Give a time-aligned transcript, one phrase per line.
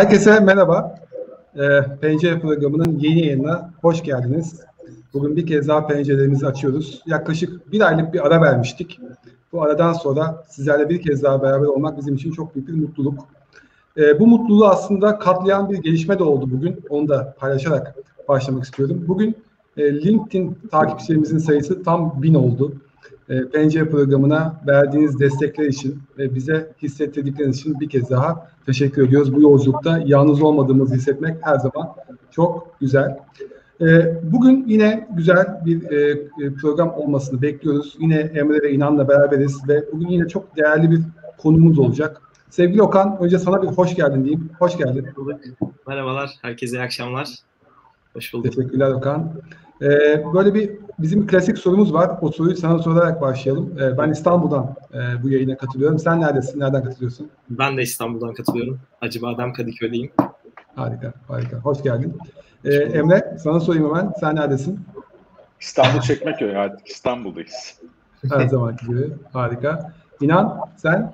[0.00, 0.94] Herkese merhaba.
[1.56, 1.60] E,
[2.00, 4.60] Pencere programının yeni yayınına hoş geldiniz.
[5.14, 7.02] Bugün bir kez daha pencerelerimizi açıyoruz.
[7.06, 9.00] Yaklaşık bir aylık bir ara vermiştik.
[9.52, 13.18] Bu aradan sonra sizlerle bir kez daha beraber olmak bizim için çok büyük bir mutluluk.
[13.96, 16.84] E, bu mutluluğu aslında katlayan bir gelişme de oldu bugün.
[16.88, 17.94] Onu da paylaşarak
[18.28, 19.04] başlamak istiyorum.
[19.08, 19.36] Bugün
[19.76, 22.72] e, LinkedIn takipçilerimizin sayısı tam bin oldu.
[23.30, 29.34] E, Pencere programına verdiğiniz destekler için ve bize hissettirdikleriniz için bir kez daha teşekkür ediyoruz.
[29.34, 31.94] Bu yolculukta yalnız olmadığımızı hissetmek her zaman
[32.30, 33.18] çok güzel.
[33.80, 37.96] E, bugün yine güzel bir e, program olmasını bekliyoruz.
[38.00, 41.00] Yine Emre ve İnan'la beraberiz ve bugün yine çok değerli bir
[41.38, 42.22] konumuz olacak.
[42.50, 44.50] Sevgili Okan, önce sana bir hoş geldin diyeyim.
[44.58, 45.06] Hoş geldin.
[45.86, 47.28] Merhabalar, herkese iyi akşamlar.
[48.14, 48.52] Hoş bulduk.
[48.52, 49.32] Teşekkürler Okan.
[49.82, 52.18] Ee, böyle bir bizim klasik sorumuz var.
[52.20, 53.78] O soruyu sana sorarak başlayalım.
[53.80, 55.98] Ee, ben İstanbul'dan e, bu yayına katılıyorum.
[55.98, 56.60] Sen neredesin?
[56.60, 57.30] Nereden katılıyorsun?
[57.50, 58.80] Ben de İstanbul'dan katılıyorum.
[59.00, 60.10] Acıbadem Kadıköy'deyim.
[60.74, 61.56] Harika, harika.
[61.56, 62.18] Hoş geldin.
[62.64, 64.12] Ee, Emre, sana sorayım hemen.
[64.20, 64.80] Sen neredesin?
[65.60, 67.80] İstanbul Çekmeköy artık İstanbul'dayız.
[68.30, 69.08] Her zamanki gibi.
[69.32, 69.92] Harika.
[70.20, 71.12] İnan, sen?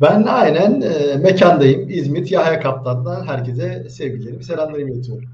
[0.00, 1.90] Ben aynen e, mekandayım.
[1.90, 5.24] İzmit Yahya Kaptan'dan herkese sevgilerimi, selamlarımı iletiyorum.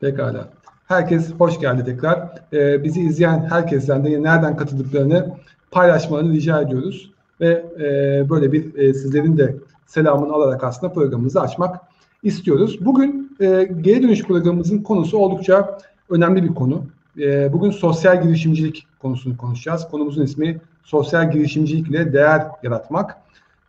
[0.00, 0.48] Pekala.
[0.84, 2.28] Herkes hoş geldi tekrar.
[2.52, 5.36] Ee, bizi izleyen herkesten de nereden katıldıklarını
[5.70, 7.10] paylaşmalarını rica ediyoruz.
[7.40, 9.56] Ve e, böyle bir e, sizlerin de
[9.86, 11.80] selamını alarak aslında programımızı açmak
[12.22, 12.78] istiyoruz.
[12.84, 15.78] Bugün e, geri dönüş programımızın konusu oldukça
[16.10, 16.84] önemli bir konu.
[17.18, 19.88] E, bugün sosyal girişimcilik konusunu konuşacağız.
[19.88, 23.16] Konumuzun ismi sosyal girişimcilik ile değer yaratmak.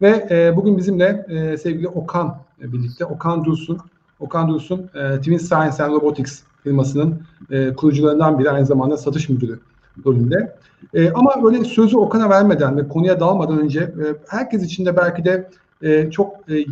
[0.01, 3.05] Ve e, bugün bizimle e, sevgili Okan birlikte.
[3.05, 3.79] Okan Dursun.
[4.19, 7.21] Okan Dursun, e, Twin Science and Robotics firmasının
[7.51, 9.59] e, kurucularından biri aynı zamanda satış müdürü
[10.05, 10.55] rolünde.
[10.93, 15.25] E, ama böyle sözü Okan'a vermeden ve konuya dalmadan önce e, herkes için de belki
[15.25, 15.49] de
[15.81, 16.65] e, çok e,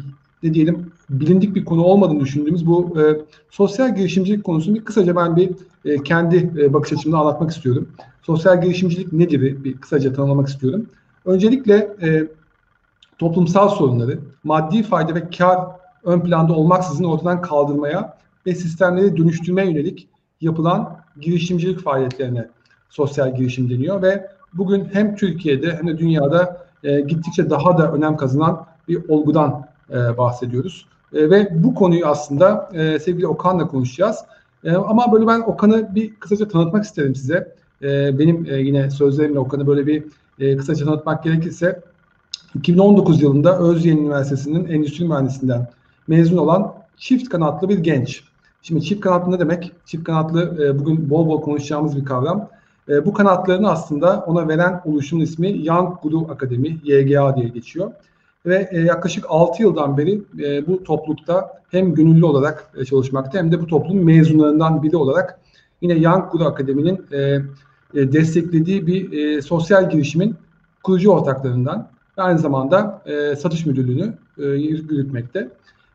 [0.44, 3.04] ne diyelim bilindik bir konu olmadığını düşündüğümüz bu e,
[3.50, 5.50] sosyal girişimcilik konusunu bir kısaca ben bir
[5.86, 7.88] e, kendi e, bakış açımda anlatmak istiyorum.
[8.22, 10.86] Sosyal girişimcilik nedir bir kısaca tanımlamak istiyorum.
[11.26, 12.28] Öncelikle e,
[13.18, 15.60] toplumsal sorunları, maddi fayda ve kar
[16.04, 20.08] ön planda olmaksızın ortadan kaldırmaya ve sistemleri dönüştürmeye yönelik
[20.42, 22.48] yapılan girişimcilik faaliyetlerine
[22.90, 28.18] sosyal girişim deniyor ve bugün hem Türkiye'de hem de dünyada e, gittikçe daha da önem
[28.18, 30.86] kazanan bir olgudan e, bahsediyoruz.
[31.14, 34.18] E, ve bu konuyu aslında e, sevgili Okan'la konuşacağız.
[34.64, 37.56] E, ama böyle ben Okan'ı bir kısaca tanıtmak isterim size.
[37.82, 40.04] E, benim e, yine sözlerimle Okan'ı böyle bir
[40.40, 41.82] e, kısaca tanıtmak gerekirse
[42.56, 45.68] 2019 yılında Özyeğin Üniversitesi'nin endüstri mühendisinden
[46.08, 48.24] mezun olan çift kanatlı bir genç.
[48.62, 49.72] Şimdi çift kanatlı ne demek?
[49.86, 52.50] Çift kanatlı e, bugün bol bol konuşacağımız bir kavram.
[52.90, 57.92] E, bu kanatlarını aslında ona veren oluşumun ismi Young Guru Akademi, YGA diye geçiyor.
[58.46, 63.52] Ve e, yaklaşık 6 yıldan beri e, bu toplulukta hem gönüllü olarak e, çalışmakta hem
[63.52, 65.40] de bu toplumun mezunlarından biri olarak
[65.82, 67.42] yine Young Guru Akademi'nin e,
[67.94, 70.36] e, desteklediği bir e, sosyal girişimin
[70.84, 71.88] kurucu ortaklarından
[72.18, 75.50] ve aynı zamanda e, satış müdürlüğünü e, yürütmekte.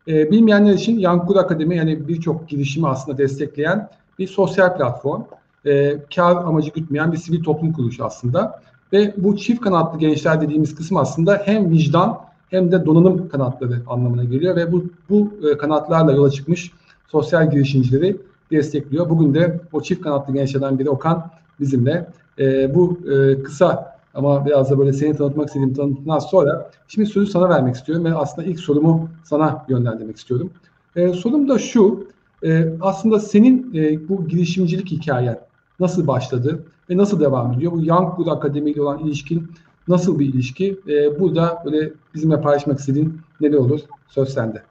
[0.09, 3.89] E, bilmeyenler için Yankul Akademi yani birçok girişimi aslında destekleyen
[4.19, 5.23] bir sosyal platform.
[5.67, 8.61] E, kar amacı gütmeyen bir sivil toplum kuruluşu aslında.
[8.93, 12.21] Ve bu çift kanatlı gençler dediğimiz kısım aslında hem vicdan
[12.51, 16.73] hem de donanım kanatları anlamına geliyor ve bu, bu e, kanatlarla yola çıkmış
[17.09, 18.17] sosyal girişimcileri
[18.51, 19.11] destekliyor.
[19.11, 21.31] Bugün de o çift kanatlı gençlerden biri Okan
[21.61, 22.07] bizimle.
[22.39, 27.31] E, bu e, kısa ama biraz da böyle seni tanıtmak istediğim tanıtımdan sonra şimdi sözü
[27.31, 30.51] sana vermek istiyorum ve aslında ilk sorumu sana yönlendirmek istiyorum.
[30.97, 32.09] E, sorum da şu,
[32.45, 35.41] e, aslında senin e, bu girişimcilik hikayen
[35.81, 37.73] nasıl başladı ve nasıl devam ediyor?
[37.73, 39.53] Bu Young Good Akademi ile olan ilişkin
[39.89, 40.81] nasıl bir ilişki?
[40.89, 43.81] E, burada böyle bizimle paylaşmak istediğin neler olur?
[44.09, 44.63] Söz sende.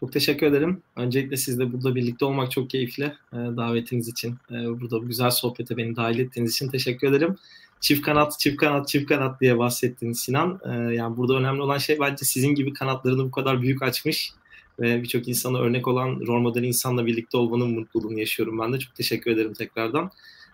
[0.00, 0.82] Çok teşekkür ederim.
[0.96, 3.04] Öncelikle sizle burada birlikte olmak çok keyifli.
[3.32, 7.36] E, davetiniz için, e, burada bu güzel sohbete beni dahil ettiğiniz için teşekkür ederim
[7.80, 10.60] çift kanat, çift kanat, çift kanat diye bahsettin Sinan.
[10.64, 14.32] Ee, yani burada önemli olan şey bence sizin gibi kanatlarını bu kadar büyük açmış
[14.80, 18.78] ve birçok insana örnek olan rol model insanla birlikte olmanın mutluluğunu yaşıyorum ben de.
[18.78, 20.10] Çok teşekkür ederim tekrardan.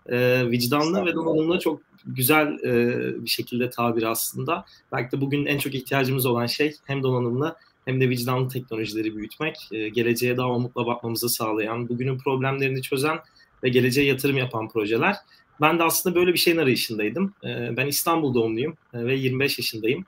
[0.08, 4.64] Ee, vicdanlı ve donanımlı çok güzel e, bir şekilde tabir aslında.
[4.92, 9.56] Belki de bugün en çok ihtiyacımız olan şey hem donanımlı hem de vicdanlı teknolojileri büyütmek,
[9.72, 13.18] e, geleceğe daha umutla bakmamızı sağlayan, bugünün problemlerini çözen
[13.64, 15.16] ve geleceğe yatırım yapan projeler.
[15.60, 17.34] Ben de aslında böyle bir şeyin arayışındaydım.
[17.44, 20.04] Ee, ben İstanbul doğumluyum e, ve 25 yaşındayım.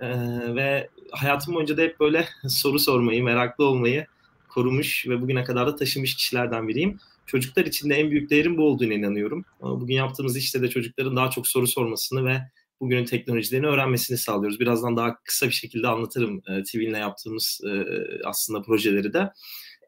[0.00, 0.08] Ee,
[0.54, 4.06] ve hayatım boyunca da hep böyle soru sormayı, meraklı olmayı
[4.48, 6.98] korumuş ve bugüne kadar da taşımış kişilerden biriyim.
[7.26, 9.44] Çocuklar için de en büyük değerim bu olduğunu inanıyorum.
[9.60, 12.40] Bugün yaptığımız işte de çocukların daha çok soru sormasını ve
[12.80, 14.60] bugünün teknolojilerini öğrenmesini sağlıyoruz.
[14.60, 17.84] Birazdan daha kısa bir şekilde anlatırım e, TV'yle yaptığımız e,
[18.24, 19.30] aslında projeleri de.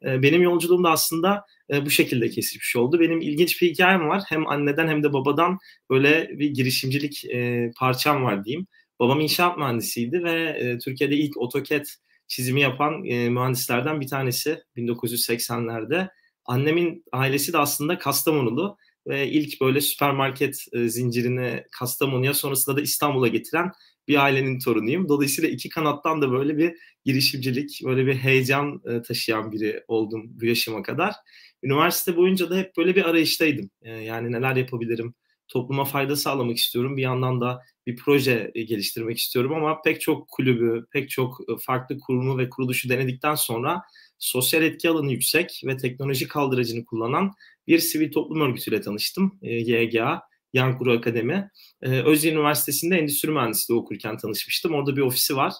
[0.05, 3.01] E, benim yolculuğum da aslında e, bu şekilde kesişmiş oldu.
[3.01, 4.23] Benim ilginç bir hikayem var.
[4.29, 5.59] Hem anneden hem de babadan
[5.91, 8.67] böyle bir girişimcilik e, parçam var diyeyim.
[9.01, 11.85] Babam inşaat mühendisiydi ve e, Türkiye'de ilk AutoCAD
[12.29, 16.09] çizimi yapan mühendislerden bir tanesi 1980'lerde.
[16.45, 18.77] Annemin ailesi de aslında Kastamonulu
[19.07, 23.73] ve ilk böyle süpermarket zincirini Kastamonu'ya sonrasında da İstanbul'a getiren
[24.09, 25.09] bir ailenin torunuyum.
[25.09, 26.75] Dolayısıyla iki kanattan da böyle bir
[27.07, 31.15] girişimcilik, böyle bir heyecan e, taşıyan biri oldum bu yaşıma kadar.
[31.63, 33.71] Üniversite boyunca da hep böyle bir arayıştaydım.
[33.83, 35.15] E, yani neler yapabilirim,
[35.49, 36.97] topluma fayda sağlamak istiyorum.
[36.97, 41.99] Bir yandan da bir proje e, geliştirmek istiyorum ama pek çok kulübü, pek çok farklı
[41.99, 43.83] kurumu ve kuruluşu denedikten sonra
[44.19, 47.33] sosyal etki alanı yüksek ve teknoloji kaldıracını kullanan
[47.67, 49.39] bir sivil toplum örgütüyle tanıştım.
[49.43, 50.23] YGA,
[50.53, 51.51] Yankuru Akademi.
[51.83, 54.75] Özyeğin Üniversitesi'nde endüstri mühendisliği okurken tanışmıştım.
[54.75, 55.53] Orada bir ofisi var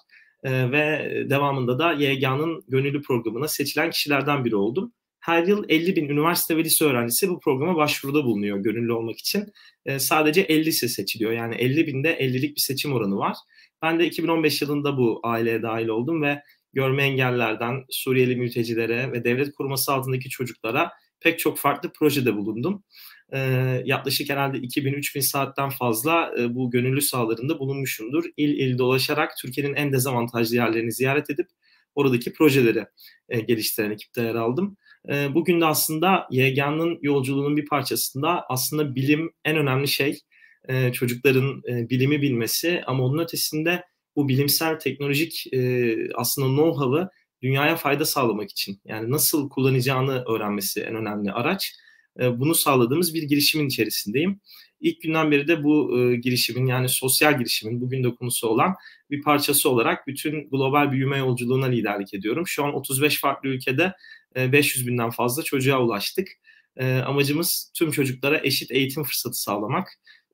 [0.45, 4.93] ve devamında da YGA'nın gönüllü programına seçilen kişilerden biri oldum
[5.27, 9.53] her yıl 50 bin üniversite ve lise öğrencisi bu programa başvuruda bulunuyor gönüllü olmak için.
[9.87, 11.33] E, sadece 50'si seçiliyor.
[11.33, 13.37] Yani 50 binde 50'lik bir seçim oranı var.
[13.83, 16.43] Ben de 2015 yılında bu aileye dahil oldum ve
[16.73, 22.85] görme engellerden Suriyeli mültecilere ve devlet koruması altındaki çocuklara pek çok farklı projede bulundum.
[23.33, 23.39] E,
[23.85, 28.25] yaklaşık herhalde 2000-3000 saatten fazla e, bu gönüllü sahalarında bulunmuşumdur.
[28.37, 31.47] İl il dolaşarak Türkiye'nin en dezavantajlı yerlerini ziyaret edip
[31.95, 32.87] oradaki projeleri
[33.29, 34.77] e, geliştiren ekipte yer aldım.
[35.13, 40.21] E, bugün de aslında YGA'nın yolculuğunun bir parçasında aslında bilim en önemli şey.
[40.69, 43.85] E, çocukların e, bilimi bilmesi ama onun ötesinde
[44.17, 47.09] bu bilimsel teknolojik e, aslında know-how'ı
[47.43, 51.73] dünyaya fayda sağlamak için yani nasıl kullanacağını öğrenmesi en önemli araç.
[52.21, 54.41] E, bunu sağladığımız bir girişimin içerisindeyim.
[54.81, 58.75] İlk günden beri de bu e, girişimin yani sosyal girişimin bugün de konusu olan
[59.11, 62.47] bir parçası olarak bütün global büyüme yolculuğuna liderlik ediyorum.
[62.47, 63.93] Şu an 35 farklı ülkede
[64.37, 66.29] 500 e, binden fazla çocuğa ulaştık.
[66.77, 69.89] E, amacımız tüm çocuklara eşit eğitim fırsatı sağlamak.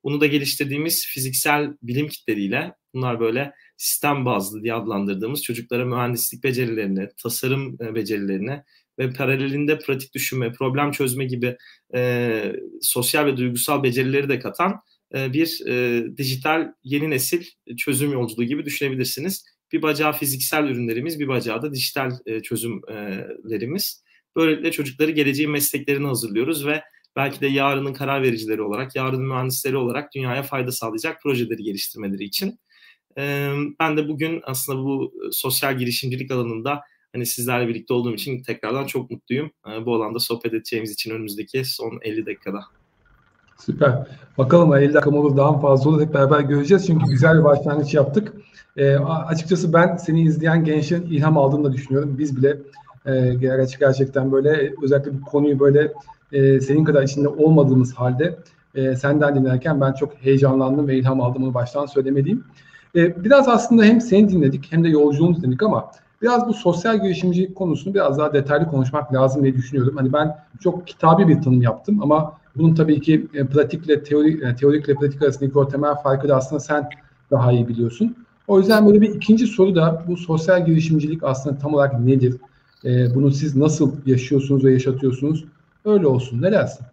[0.05, 7.09] Bunu da geliştirdiğimiz fiziksel bilim kitleriyle bunlar böyle sistem bazlı diye adlandırdığımız çocuklara mühendislik becerilerini,
[7.23, 8.63] tasarım e, becerilerini
[8.99, 11.57] ve paralelinde pratik düşünme, problem çözme gibi
[11.95, 14.81] e, sosyal ve duygusal becerileri de katan
[15.15, 17.45] e, bir e, dijital yeni nesil
[17.77, 19.45] çözüm yolculuğu gibi düşünebilirsiniz.
[19.73, 24.03] Bir bacağı fiziksel ürünlerimiz, bir bacağı da dijital e, çözümlerimiz.
[24.37, 26.83] Böylelikle çocukları geleceğin mesleklerini hazırlıyoruz ve
[27.17, 32.59] belki de yarının karar vericileri olarak, yarının mühendisleri olarak dünyaya fayda sağlayacak projeleri geliştirmeleri için.
[33.81, 36.81] Ben de bugün aslında bu sosyal girişimcilik alanında
[37.13, 39.51] hani sizlerle birlikte olduğum için tekrardan çok mutluyum.
[39.87, 42.61] Bu alanda sohbet edeceğimiz için önümüzdeki son 50 dakikada.
[43.59, 44.07] Süper.
[44.39, 46.87] Bakalım 50 dakika olur daha fazla olur hep beraber göreceğiz.
[46.87, 48.33] Çünkü güzel bir başlangıç yaptık.
[48.77, 52.19] E, açıkçası ben seni izleyen gençlerin ilham aldığını da düşünüyorum.
[52.19, 52.59] Biz bile
[53.07, 53.35] e,
[53.81, 55.93] gerçekten böyle özellikle bu konuyu böyle
[56.33, 58.39] e, senin kadar içinde olmadığımız halde
[58.75, 62.45] e, senden dinlerken ben çok heyecanlandım ve ilham aldım onu baştan söylemeliyim.
[62.97, 65.91] E, biraz aslında hem seni dinledik hem de yolculuğunu dinledik ama
[66.23, 69.97] biraz bu sosyal girişimcilik konusunu biraz daha detaylı konuşmak lazım diye düşünüyorum.
[69.97, 74.57] Hani ben çok kitabi bir tanım yaptım ama bunun tabii ki e, pratikle teori, e,
[74.57, 76.89] teorikle pratik arasındaki o temel farkı da aslında sen
[77.31, 78.17] daha iyi biliyorsun.
[78.49, 82.37] O yüzden böyle bir ikinci soru da bu sosyal girişimcilik aslında tam olarak nedir?
[82.85, 85.45] E, bunu siz nasıl yaşıyorsunuz ve yaşatıyorsunuz?
[85.85, 86.43] Öyle olsun.
[86.43, 86.87] Ne dersin?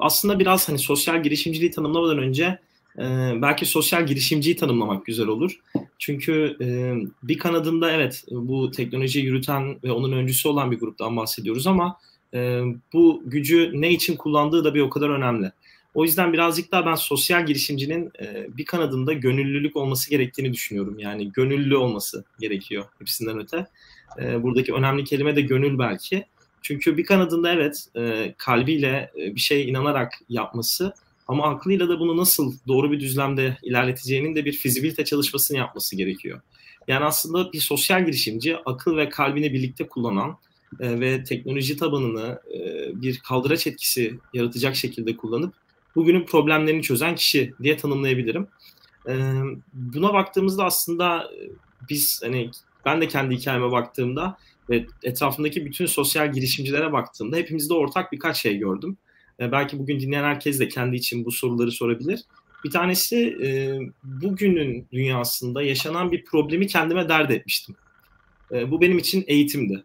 [0.00, 2.58] Aslında biraz hani sosyal girişimciliği tanımlamadan önce
[3.42, 5.60] belki sosyal girişimciyi tanımlamak güzel olur.
[5.98, 6.56] Çünkü
[7.22, 11.96] bir kanadında evet bu teknolojiyi yürüten ve onun öncüsü olan bir gruptan bahsediyoruz ama
[12.92, 15.52] bu gücü ne için kullandığı da bir o kadar önemli.
[15.94, 20.98] O yüzden birazcık daha ben sosyal girişimcinin e, bir kanadında gönüllülük olması gerektiğini düşünüyorum.
[20.98, 23.66] Yani gönüllü olması gerekiyor hepsinden öte.
[24.20, 26.26] E, buradaki önemli kelime de gönül belki.
[26.62, 30.94] Çünkü bir kanadında evet e, kalbiyle e, bir şeye inanarak yapması
[31.28, 36.40] ama aklıyla da bunu nasıl doğru bir düzlemde ilerleteceğinin de bir fizibilite çalışmasını yapması gerekiyor.
[36.88, 40.36] Yani aslında bir sosyal girişimci akıl ve kalbini birlikte kullanan
[40.80, 42.60] e, ve teknoloji tabanını e,
[43.02, 45.54] bir kaldıraç etkisi yaratacak şekilde kullanıp
[45.96, 48.46] bugünün problemlerini çözen kişi diye tanımlayabilirim.
[49.72, 51.30] buna baktığımızda aslında
[51.90, 52.50] biz hani
[52.84, 54.38] ben de kendi hikayeme baktığımda
[54.70, 58.98] ve etrafındaki bütün sosyal girişimcilere baktığımda hepimizde ortak birkaç şey gördüm.
[59.40, 62.20] Belki bugün dinleyen herkes de kendi için bu soruları sorabilir.
[62.64, 63.36] Bir tanesi
[64.02, 67.76] bugünün dünyasında yaşanan bir problemi kendime dert etmiştim.
[68.50, 69.84] bu benim için eğitimdi.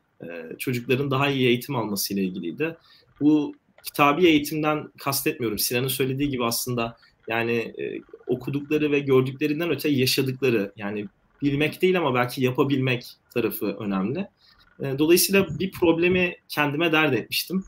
[0.60, 2.78] çocukların daha iyi eğitim alması ile ilgiliydi.
[3.20, 5.60] Bu kitabi eğitimden kastetmiyorum.
[5.60, 11.08] Sinan'ın söylediği gibi aslında yani e, okudukları ve gördüklerinden öte yaşadıkları yani
[11.42, 14.28] bilmek değil ama belki yapabilmek tarafı önemli.
[14.80, 17.64] E, dolayısıyla bir problemi kendime dert etmiştim.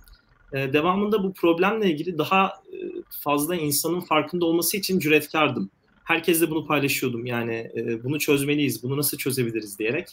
[0.54, 2.78] E, devamında bu problemle ilgili daha e,
[3.10, 5.70] fazla insanın farkında olması için cüretkardım.
[6.04, 7.25] Herkesle bunu paylaşıyordum.
[7.25, 10.08] Yani e, bunu çözmeliyiz, bunu nasıl çözebiliriz diyerek.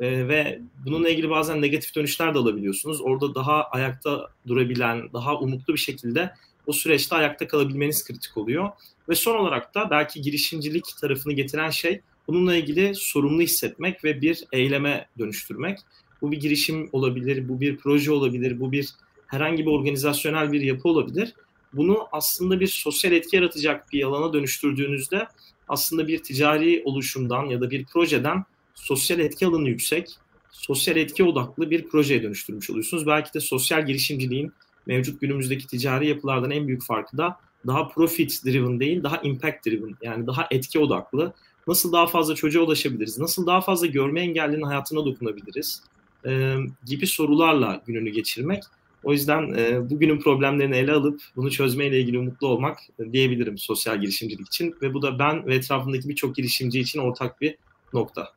[0.00, 3.00] E, ve bununla ilgili bazen negatif dönüşler de alabiliyorsunuz.
[3.00, 6.32] Orada daha ayakta durabilen, daha umutlu bir şekilde
[6.66, 8.70] o süreçte ayakta kalabilmeniz kritik oluyor.
[9.08, 14.44] Ve son olarak da belki girişimcilik tarafını getiren şey bununla ilgili sorumlu hissetmek ve bir
[14.52, 15.78] eyleme dönüştürmek.
[16.22, 18.88] Bu bir girişim olabilir, bu bir proje olabilir, bu bir
[19.28, 21.34] herhangi bir organizasyonel bir yapı olabilir.
[21.72, 25.28] Bunu aslında bir sosyal etki yaratacak bir alana dönüştürdüğünüzde
[25.68, 28.44] aslında bir ticari oluşumdan ya da bir projeden
[28.74, 30.08] sosyal etki alanı yüksek,
[30.50, 33.06] sosyal etki odaklı bir projeye dönüştürmüş oluyorsunuz.
[33.06, 34.52] Belki de sosyal girişimciliğin
[34.86, 39.96] mevcut günümüzdeki ticari yapılardan en büyük farkı da daha profit driven değil, daha impact driven
[40.02, 41.32] yani daha etki odaklı.
[41.66, 43.18] Nasıl daha fazla çocuğa ulaşabiliriz?
[43.18, 45.82] Nasıl daha fazla görme engellinin hayatına dokunabiliriz?
[46.26, 46.56] Ee,
[46.86, 48.62] gibi sorularla gününü geçirmek.
[49.04, 52.78] O yüzden e, bugünün problemlerini ele alıp bunu çözmeyle ilgili umutlu olmak
[53.12, 54.74] diyebilirim sosyal girişimcilik için.
[54.82, 57.56] Ve bu da ben ve etrafımdaki birçok girişimci için ortak bir
[57.92, 58.28] nokta.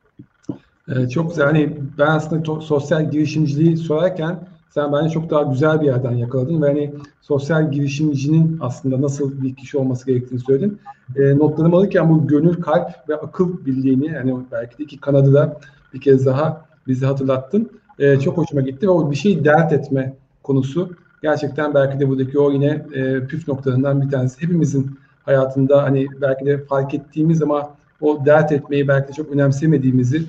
[0.88, 1.46] Evet, çok güzel.
[1.46, 6.62] Hani ben aslında to- sosyal girişimciliği sorarken sen bence çok daha güzel bir yerden yakaladın
[6.62, 10.78] ve hani sosyal girişimcinin aslında nasıl bir kişi olması gerektiğini söyledin.
[11.16, 15.60] E, notlarımı alırken bu gönül, kalp ve akıl birliğini yani belki de iki kanadı da
[15.94, 17.70] bir kez daha bizi hatırlattın.
[17.98, 20.90] E, çok hoşuma gitti ve o bir şeyi dert etme konusu
[21.22, 24.42] gerçekten belki de buradaki o yine e, püf noktalarından bir tanesi.
[24.42, 27.70] Hepimizin hayatında hani belki de fark ettiğimiz ama
[28.00, 30.22] o dert etmeyi belki de çok önemsemediğimizi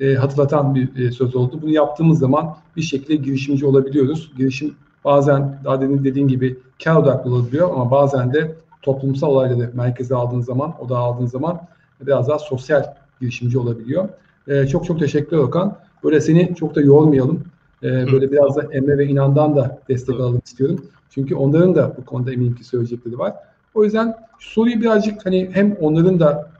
[0.00, 1.58] e, hatırlatan bir e, söz oldu.
[1.62, 4.32] Bunu yaptığımız zaman bir şekilde girişimci olabiliyoruz.
[4.36, 10.14] Girişim bazen daha demin dediğin gibi kar odaklı olabiliyor ama bazen de toplumsal olayları merkeze
[10.14, 11.60] aldığın zaman, o da aldığın zaman
[12.00, 12.84] biraz daha sosyal
[13.20, 14.08] girişimci olabiliyor.
[14.48, 15.76] E, çok çok teşekkür Okan.
[16.04, 17.44] Böyle seni çok da yormayalım.
[17.82, 20.86] E, böyle biraz da Emre ve İnan'dan da destek alalım istiyorum.
[21.10, 23.34] Çünkü onların da bu konuda eminim ki söyleyecekleri var.
[23.74, 26.50] O yüzden soruyu birazcık hani hem onların da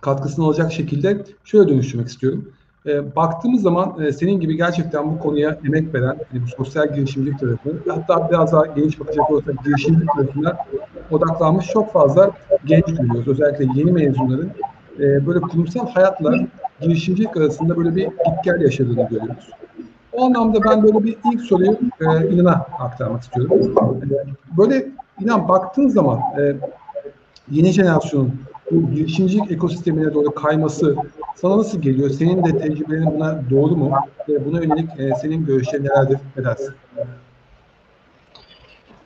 [0.00, 2.52] katkısını alacak şekilde şöyle dönüştürmek istiyorum.
[2.86, 7.38] E, baktığımız zaman e, senin gibi gerçekten bu konuya emek veren, yani bu sosyal girişimcilik
[7.38, 10.56] tarafı, hatta biraz daha geniş bakacak olursak girişimcilik tarafına
[11.10, 12.30] odaklanmış çok fazla
[12.64, 13.28] genç görüyoruz.
[13.28, 14.50] Özellikle yeni mezunların
[14.98, 16.34] e, böyle kurumsal hayatla
[16.80, 19.50] girişimcilik arasında böyle bir gitgel yaşadığını görüyoruz.
[20.12, 23.74] O anlamda ben böyle bir ilk soruyu e, İnan'a aktarmak istiyorum.
[24.02, 24.88] E, böyle
[25.20, 26.56] İnan baktığın zaman e,
[27.50, 28.32] yeni jenerasyonun
[28.70, 30.96] bu girişimcilik ekosistemine doğru kayması
[31.36, 32.10] sana nasıl geliyor?
[32.10, 33.94] Senin de tecrübelerin buna doğru mu?
[34.28, 36.18] Ve buna yönelik e, senin görüşlerin nelerdir?
[36.36, 36.74] Ne dersin?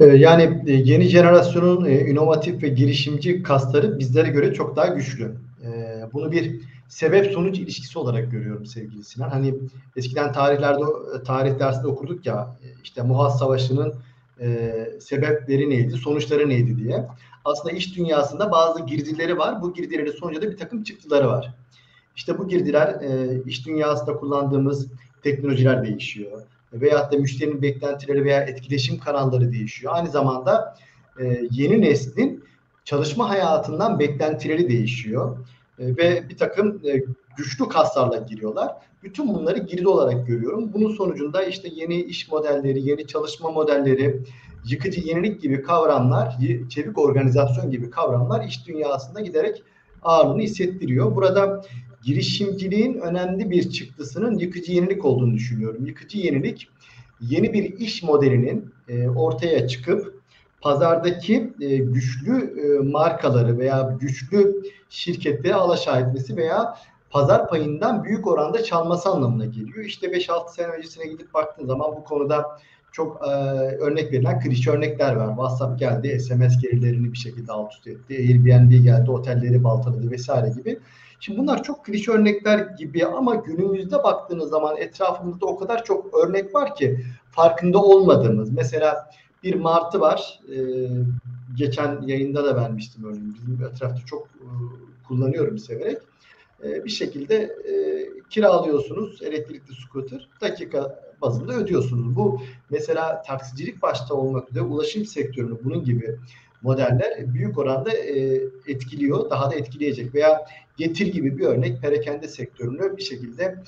[0.00, 5.32] Yani e, yeni jenerasyonun e, inovatif ve girişimci kasları bizlere göre çok daha güçlü.
[5.64, 5.68] E,
[6.12, 9.30] bunu bir sebep sonuç ilişkisi olarak görüyorum sevgili Sinan.
[9.30, 9.54] Hani
[9.96, 10.84] eskiden tarihlerde
[11.26, 13.94] tarih dersinde okurduk ya işte Muhaz Savaşı'nın
[14.40, 17.06] e, sebepleri neydi, sonuçları neydi diye.
[17.44, 19.62] Aslında iş dünyasında bazı girdileri var.
[19.62, 21.54] Bu girdilerin sonucunda bir takım çıktıları var.
[22.16, 24.88] İşte bu girdiler e, iş dünyasında kullandığımız
[25.22, 26.42] teknolojiler değişiyor.
[26.72, 29.92] Veyahut da müşterinin beklentileri veya etkileşim kanalları değişiyor.
[29.96, 30.76] Aynı zamanda
[31.20, 32.44] e, yeni neslin
[32.84, 35.36] çalışma hayatından beklentileri değişiyor.
[35.78, 37.02] E, ve bir takım e,
[37.36, 38.72] güçlü kaslarla giriyorlar.
[39.02, 40.72] Bütün bunları girdi olarak görüyorum.
[40.72, 44.22] Bunun sonucunda işte yeni iş modelleri, yeni çalışma modelleri,
[44.70, 46.36] yıkıcı yenilik gibi kavramlar,
[46.70, 49.62] çevik organizasyon gibi kavramlar iş dünyasında giderek
[50.02, 51.16] ağırlığını hissettiriyor.
[51.16, 51.62] Burada
[52.02, 55.86] girişimciliğin önemli bir çıktısının yıkıcı yenilik olduğunu düşünüyorum.
[55.86, 56.68] Yıkıcı yenilik
[57.20, 60.16] yeni bir iş modelinin e, ortaya çıkıp
[60.60, 62.52] pazardaki güçlü
[62.82, 66.76] markaları veya güçlü şirketleri alaşağı etmesi veya
[67.10, 69.84] pazar payından büyük oranda çalması anlamına geliyor.
[69.84, 72.58] İşte 5-6 sene öncesine gidip baktığın zaman bu konuda
[72.92, 73.30] çok e,
[73.80, 75.28] örnek verilen klişe örnekler var.
[75.28, 78.16] WhatsApp geldi, SMS gerilerini bir şekilde alt üst etti.
[78.16, 80.78] Airbnb geldi, otelleri baltaladı vesaire gibi.
[81.20, 86.54] Şimdi bunlar çok klişe örnekler gibi ama günümüzde baktığınız zaman etrafımızda o kadar çok örnek
[86.54, 87.00] var ki
[87.30, 88.52] farkında olmadığımız.
[88.52, 89.10] Mesela
[89.42, 90.40] bir martı var.
[90.48, 90.56] E,
[91.56, 93.34] geçen yayında da vermiştim örneğin.
[93.34, 94.48] Bizim etrafta çok e,
[95.08, 95.98] kullanıyorum severek.
[96.64, 97.74] E, bir şekilde e,
[98.30, 100.28] kiralıyorsunuz elektrikli scooter.
[100.40, 102.16] Dakika bazında ödüyorsunuz.
[102.16, 106.16] Bu mesela taksicilik başta olmak üzere ulaşım sektörünü bunun gibi
[106.62, 109.30] modeller büyük oranda e, etkiliyor.
[109.30, 110.46] Daha da etkileyecek veya
[110.76, 113.62] getir gibi bir örnek perakende sektörünü bir şekilde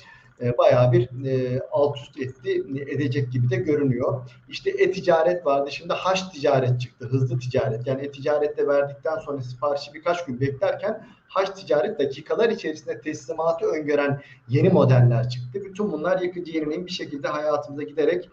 [0.57, 4.29] bayağı bir e, alt üst etti, edecek gibi de görünüyor.
[4.49, 5.71] İşte e-ticaret vardı.
[5.71, 7.05] Şimdi haş ticaret çıktı.
[7.05, 7.87] Hızlı ticaret.
[7.87, 14.69] Yani e-ticarette verdikten sonra siparişi birkaç gün beklerken haş ticaret dakikalar içerisinde teslimatı öngören yeni
[14.69, 15.61] modeller çıktı.
[15.65, 18.29] Bütün bunlar yakıcı yeniliğin bir şekilde hayatımıza giderek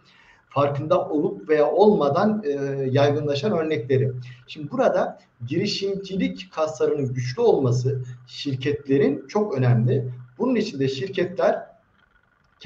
[0.48, 2.50] farkında olup veya olmadan e,
[2.90, 4.12] yaygınlaşan örnekleri.
[4.46, 10.10] Şimdi burada girişimcilik kaslarının güçlü olması şirketlerin çok önemli.
[10.38, 11.75] Bunun için de şirketler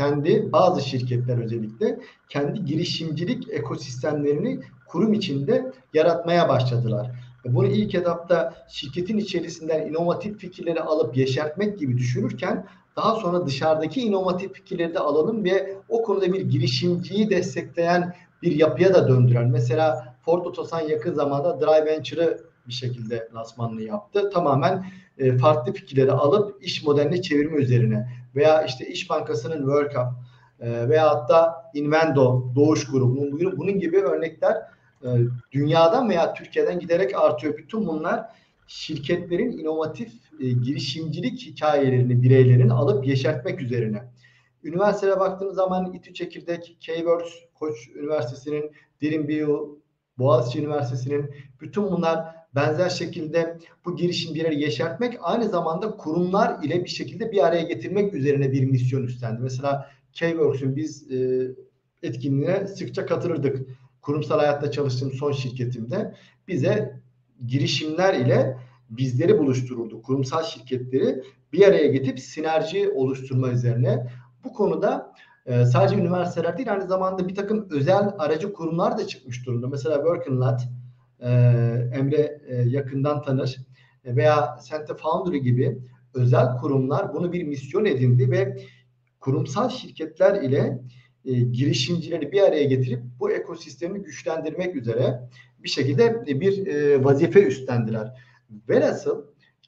[0.00, 7.10] kendi bazı şirketler özellikle kendi girişimcilik ekosistemlerini kurum içinde yaratmaya başladılar.
[7.44, 12.66] Bunu ilk etapta şirketin içerisinden inovatif fikirleri alıp yeşertmek gibi düşünürken
[12.96, 18.94] daha sonra dışarıdaki inovatif fikirleri de alalım ve o konuda bir girişimciyi destekleyen bir yapıya
[18.94, 19.50] da döndüren.
[19.50, 24.30] Mesela Ford Otosan yakın zamanda Drive Venture'ı bir şekilde lansmanını yaptı.
[24.30, 24.86] Tamamen
[25.18, 30.06] e, farklı fikirleri alıp iş modeline çevirme üzerine veya işte İş Bankası'nın World Cup
[30.60, 34.56] e, veya hatta Invendo, Doğuş grubunun bunun, gibi örnekler
[35.04, 35.08] e,
[35.52, 37.56] dünyadan veya Türkiye'den giderek artıyor.
[37.58, 38.26] Bütün bunlar
[38.66, 44.10] şirketlerin inovatif e, girişimcilik hikayelerini bireylerin alıp yeşertmek üzerine.
[44.64, 49.78] Üniversiteye baktığımız zaman İTÜ Çekirdek, Keywords, Koç Üniversitesi'nin, Derin Bio,
[50.18, 57.32] Boğaziçi Üniversitesi'nin bütün bunlar benzer şekilde bu girişimcileri yeşertmek aynı zamanda kurumlar ile bir şekilde
[57.32, 59.42] bir araya getirmek üzerine bir misyon üstlendi.
[59.42, 61.48] Mesela Keyworks'ün biz e,
[62.02, 63.68] etkinliğine sıkça katılırdık.
[64.02, 66.14] Kurumsal hayatta çalıştığım son şirketimde
[66.48, 67.00] bize
[67.46, 68.58] girişimler ile
[68.90, 70.02] bizleri buluştururdu.
[70.02, 74.06] Kurumsal şirketleri bir araya getirip sinerji oluşturma üzerine.
[74.44, 75.12] Bu konuda
[75.46, 79.68] e, sadece üniversiteler değil aynı zamanda bir takım özel aracı kurumlar da çıkmış durumda.
[79.68, 80.68] Mesela Working Lat,
[81.20, 81.28] e,
[81.94, 83.56] Emre e, yakından tanır
[84.04, 85.78] e, veya Center Foundry gibi
[86.14, 88.56] özel kurumlar bunu bir misyon edindi ve
[89.20, 90.80] kurumsal şirketler ile
[91.24, 95.28] e, girişimcileri bir araya getirip bu ekosistemi güçlendirmek üzere
[95.58, 96.64] bir şekilde bir
[97.04, 98.12] vazife üstlendiler.
[98.68, 99.24] Velhasıl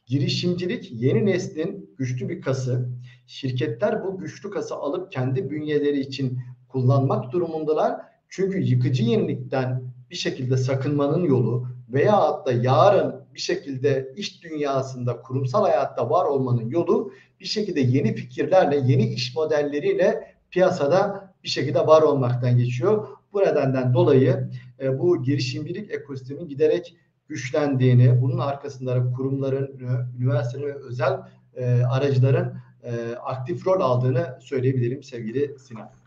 [0.06, 2.88] girişimcilik yeni neslin güçlü bir kası.
[3.26, 6.38] Şirketler bu güçlü kası alıp kendi bünyeleri için
[6.68, 8.00] kullanmak durumundalar.
[8.28, 15.62] Çünkü yıkıcı yenilikten bir şekilde sakınmanın yolu veya hatta yarın bir şekilde iş dünyasında kurumsal
[15.62, 22.02] hayatta var olmanın yolu bir şekilde yeni fikirlerle, yeni iş modelleriyle piyasada bir şekilde var
[22.02, 23.08] olmaktan geçiyor.
[23.32, 26.96] Bu nedenden dolayı e, bu girişimcilik ekosistemin giderek
[27.28, 29.80] güçlendiğini, bunun arkasında kurumların,
[30.18, 31.20] üniversitelerin ve özel
[31.54, 36.01] e, aracıların e, aktif rol aldığını söyleyebilirim sevgili Sinan.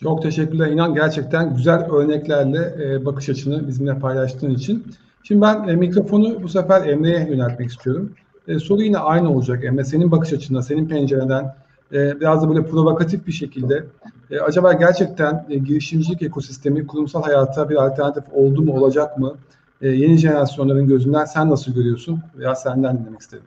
[0.00, 0.94] Çok teşekkürler İnan.
[0.94, 4.86] Gerçekten güzel örneklerle e, bakış açını bizimle paylaştığın için.
[5.22, 8.12] Şimdi ben e, mikrofonu bu sefer Emre'ye yöneltmek istiyorum.
[8.48, 9.84] E, soru yine aynı olacak Emre.
[9.84, 11.54] Senin bakış açından, senin pencereden
[11.92, 13.84] e, biraz da böyle provokatif bir şekilde
[14.30, 19.36] e, acaba gerçekten e, girişimcilik ekosistemi kurumsal hayata bir alternatif oldu mu, olacak mı?
[19.82, 22.20] E, yeni jenerasyonların gözünden sen nasıl görüyorsun?
[22.38, 23.44] Veya senden dinlemek istedim.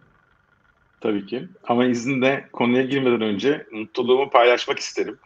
[1.02, 1.48] Tabii ki.
[1.68, 5.18] Ama izninle konuya girmeden önce mutluluğumu paylaşmak isterim.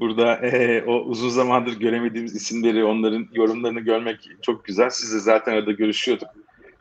[0.00, 4.90] Burada e, o uzun zamandır göremediğimiz isimleri, onların yorumlarını görmek çok güzel.
[4.90, 6.28] Siz de zaten arada görüşüyorduk.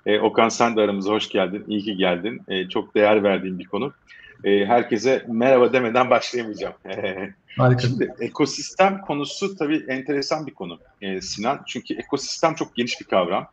[0.06, 1.64] E, Okan sen de aramıza hoş geldin.
[1.68, 2.42] İyi ki geldin.
[2.48, 3.94] E, çok değer verdiğim bir konu.
[4.44, 6.74] E, herkese merhaba demeden başlayamayacağım.
[7.58, 7.80] Harika.
[7.80, 11.62] Şimdi ekosistem konusu tabii enteresan bir konu e, Sinan.
[11.68, 13.48] Çünkü ekosistem çok geniş bir kavram.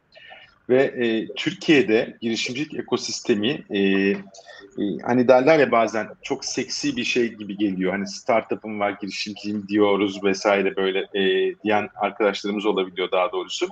[0.71, 7.35] Ve e, Türkiye'de girişimcilik ekosistemi e, e, hani derler ya bazen çok seksi bir şey
[7.35, 7.93] gibi geliyor.
[7.93, 13.69] Hani startup'ım var, girişimciyim diyoruz vesaire böyle e, diyen arkadaşlarımız olabiliyor daha doğrusu.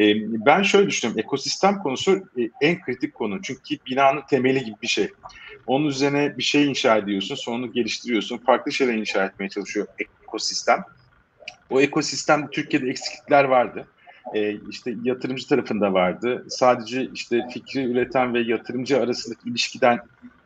[0.00, 0.04] E,
[0.46, 1.20] ben şöyle düşünüyorum.
[1.20, 3.42] Ekosistem konusu e, en kritik konu.
[3.42, 5.08] Çünkü binanın temeli gibi bir şey.
[5.66, 8.38] Onun üzerine bir şey inşa ediyorsun, sonra geliştiriyorsun.
[8.38, 10.84] Farklı şeyler inşa etmeye çalışıyor ekosistem.
[11.70, 13.86] O ekosistemde Türkiye'de eksiklikler vardı
[14.34, 16.46] e, işte yatırımcı tarafında vardı.
[16.48, 19.98] Sadece işte fikri üreten ve yatırımcı arasındaki ilişkiden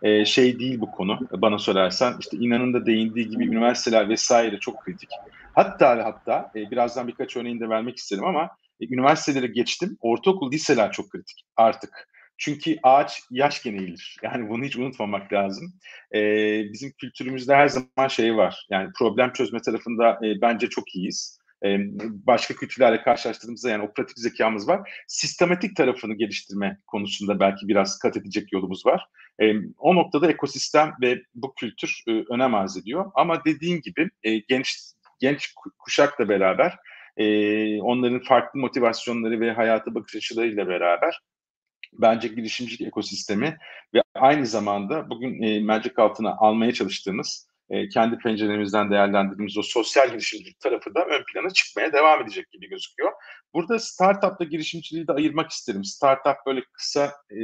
[0.03, 2.17] e, şey değil bu konu bana sorarsan.
[2.21, 5.09] işte inanın da değindiği gibi üniversiteler vesaire çok kritik.
[5.55, 9.97] Hatta ve hatta e, birazdan birkaç örneğini de vermek isterim ama e, üniversitelere geçtim.
[10.01, 12.09] Ortaokul, liseler çok kritik artık.
[12.39, 14.17] Çünkü ağaç yaş eğilir.
[14.23, 15.73] Yani bunu hiç unutmamak lazım.
[16.15, 18.67] Ee, bizim kültürümüzde her zaman şey var.
[18.71, 21.42] Yani problem çözme tarafında e, bence çok iyiyiz
[22.27, 24.90] başka kültürlerle karşılaştırdığımızda yani o pratik zekamız var.
[25.07, 29.07] Sistematik tarafını geliştirme konusunda belki biraz kat edecek yolumuz var.
[29.79, 33.11] O noktada ekosistem ve bu kültür önem arz ediyor.
[33.14, 34.11] Ama dediğin gibi
[34.48, 34.79] genç
[35.20, 36.79] genç kuşakla beraber
[37.83, 41.20] onların farklı motivasyonları ve hayata bakış açılarıyla beraber
[41.92, 43.57] bence girişimcilik ekosistemi
[43.94, 50.61] ve aynı zamanda bugün mercek altına almaya çalıştığımız e, kendi penceremizden değerlendirdiğimiz o sosyal girişimcilik
[50.61, 53.13] tarafı da ön plana çıkmaya devam edecek gibi gözüküyor.
[53.55, 55.85] Burada startupla girişimciliği de ayırmak isterim.
[55.85, 57.37] Startup böyle kısa e,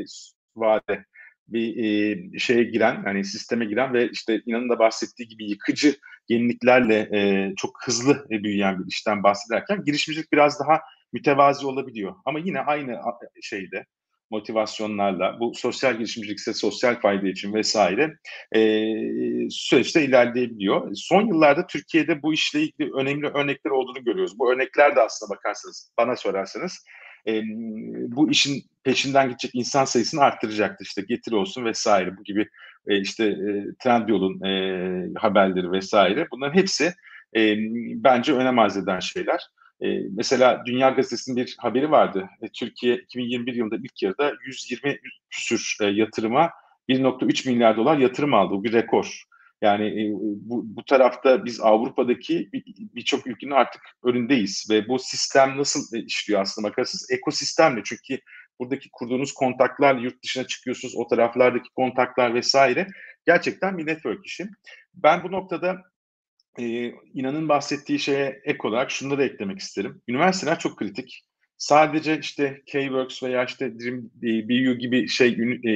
[0.57, 1.05] vade
[1.49, 5.97] bir e, şeye giren, hani sisteme giren ve işte inanın da bahsettiği gibi yıkıcı
[6.29, 10.81] yeniliklerle e, çok hızlı e, büyüyen bir işten bahsederken girişimcilik biraz daha
[11.13, 12.15] mütevazi olabiliyor.
[12.25, 13.01] Ama yine aynı
[13.43, 13.87] şeyde
[14.31, 18.17] motivasyonlarla bu sosyal girişimcilik ise sosyal fayda için vesaire
[18.55, 18.61] e,
[19.51, 20.91] süreçte ilerleyebiliyor.
[20.95, 24.39] Son yıllarda Türkiye'de bu işle ilgili önemli örnekler olduğunu görüyoruz.
[24.39, 26.85] Bu örnekler de aslında bakarsanız bana sorarsanız
[27.27, 27.43] e,
[28.09, 30.87] bu işin peşinden gidecek insan sayısını arttıracaktır.
[30.87, 32.49] İşte getir olsun vesaire bu gibi
[32.87, 36.95] e, işte e, Trendyol'un e, haberleri vesaire bunların hepsi
[37.37, 37.57] e,
[38.05, 39.41] bence önem arz eden şeyler.
[39.83, 39.87] E,
[40.17, 42.29] mesela Dünya Gazetesi'nin bir haberi vardı.
[42.43, 44.99] E, Türkiye 2021 yılında ilk yarıda 120
[45.31, 46.51] küsür e, yatırıma
[46.89, 48.55] 1.3 milyar dolar yatırım aldı.
[48.55, 49.25] Bu bir rekor.
[49.63, 52.51] Yani e, bu, bu tarafta biz Avrupa'daki
[52.95, 58.21] birçok bir ülkenin artık önündeyiz ve bu sistem nasıl e, işliyor aslında bakarsanız ekosistemle çünkü
[58.61, 62.87] buradaki kurduğunuz kontaklar yurt dışına çıkıyorsunuz o taraflardaki kontaklar vesaire
[63.27, 64.47] gerçekten bir network işi.
[64.95, 65.83] Ben bu noktada
[66.59, 70.03] e, inanın bahsettiği şeye ek olarak şunları eklemek isterim.
[70.09, 71.25] Üniversiteler çok kritik.
[71.59, 75.29] Sadece işte K-Works veya işte Dream, BU gibi şey
[75.65, 75.73] e,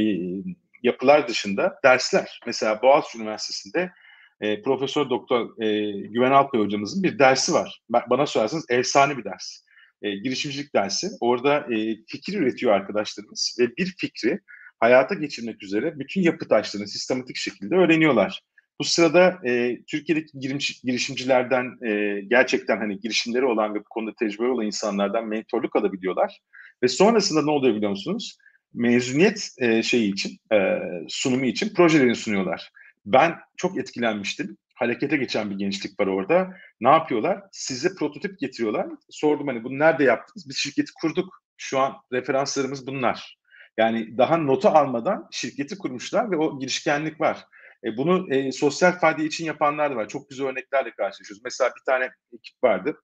[0.83, 2.41] yapılar dışında dersler.
[2.47, 3.93] Mesela Boğaziçi Üniversitesi'nde
[4.41, 7.83] e, Profesör Doktor e, Güven Alpay hocamızın bir dersi var.
[7.89, 9.65] Bana sorarsanız efsane bir ders.
[10.03, 11.09] E, girişimcilik dersi.
[11.21, 14.41] Orada e, fikir üretiyor arkadaşlarımız ve bir fikri
[14.81, 18.43] hayata geçirmek üzere bütün yapı taşlarını sistematik şekilde öğreniyorlar.
[18.83, 20.39] Bu sırada e, Türkiye'deki
[20.85, 26.41] girişimcilerden e, gerçekten hani girişimleri olan ve bu konuda tecrübeli olan insanlardan mentorluk alabiliyorlar.
[26.83, 28.39] Ve sonrasında ne oluyor biliyor musunuz?
[28.75, 32.71] Mezuniyet e, şeyi için, e, sunumu için projelerini sunuyorlar.
[33.07, 34.57] Ben çok etkilenmiştim.
[34.75, 36.51] Harekete geçen bir gençlik var orada.
[36.81, 37.43] Ne yapıyorlar?
[37.53, 38.87] Size prototip getiriyorlar.
[39.11, 40.49] Sordum hani bunu nerede yaptınız?
[40.49, 41.43] Biz şirketi kurduk.
[41.57, 43.37] Şu an referanslarımız bunlar.
[43.79, 47.45] Yani daha notu almadan şirketi kurmuşlar ve o girişkenlik var.
[47.85, 50.09] E, bunu e, sosyal fayda için yapanlar da var.
[50.09, 51.45] Çok güzel örneklerle karşılaşıyoruz.
[51.45, 53.03] Mesela bir tane ekip vardı.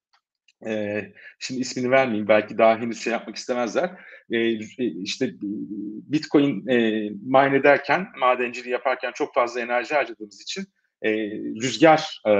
[0.66, 1.02] E,
[1.38, 2.28] şimdi ismini vermeyeyim.
[2.28, 3.90] Belki daha henüz şey yapmak istemezler.
[4.30, 4.52] E,
[5.02, 5.30] işte
[6.12, 6.76] Bitcoin e,
[7.22, 10.64] mine ederken, madenciliği yaparken çok fazla enerji harcadığımız için
[11.02, 11.10] e,
[11.62, 12.30] rüzgar e,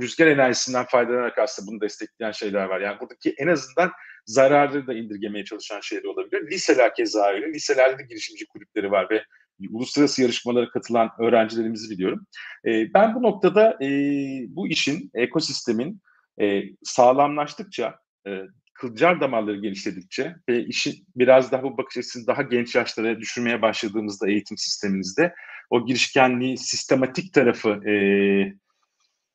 [0.00, 2.80] rüzgar enerjisinden faydalanarak aslında bunu destekleyen şeyler var.
[2.80, 3.92] Yani buradaki en azından
[4.26, 6.50] zararları da indirgemeye çalışan şeyler olabilir.
[6.50, 7.52] Liseler keza öyle.
[7.52, 9.24] Liselerde de girişimci kulüpleri var ve
[9.70, 12.26] uluslararası yarışmalara katılan öğrencilerimizi biliyorum.
[12.66, 13.88] E, ben bu noktada e,
[14.48, 16.00] bu işin, ekosistemin
[16.40, 18.30] e, sağlamlaştıkça, e,
[18.74, 24.28] kılcal damarları genişledikçe ve işi biraz daha bu bakış açısını daha genç yaşlara düşürmeye başladığımızda
[24.30, 25.34] eğitim sistemimizde
[25.70, 27.94] o girişkenliği sistematik tarafı e,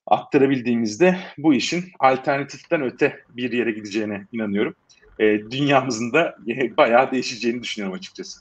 [0.07, 4.75] aktarabildiğimizde bu işin alternatiften öte bir yere gideceğine inanıyorum.
[5.19, 8.39] E, dünyamızın da e, bayağı değişeceğini düşünüyorum açıkçası.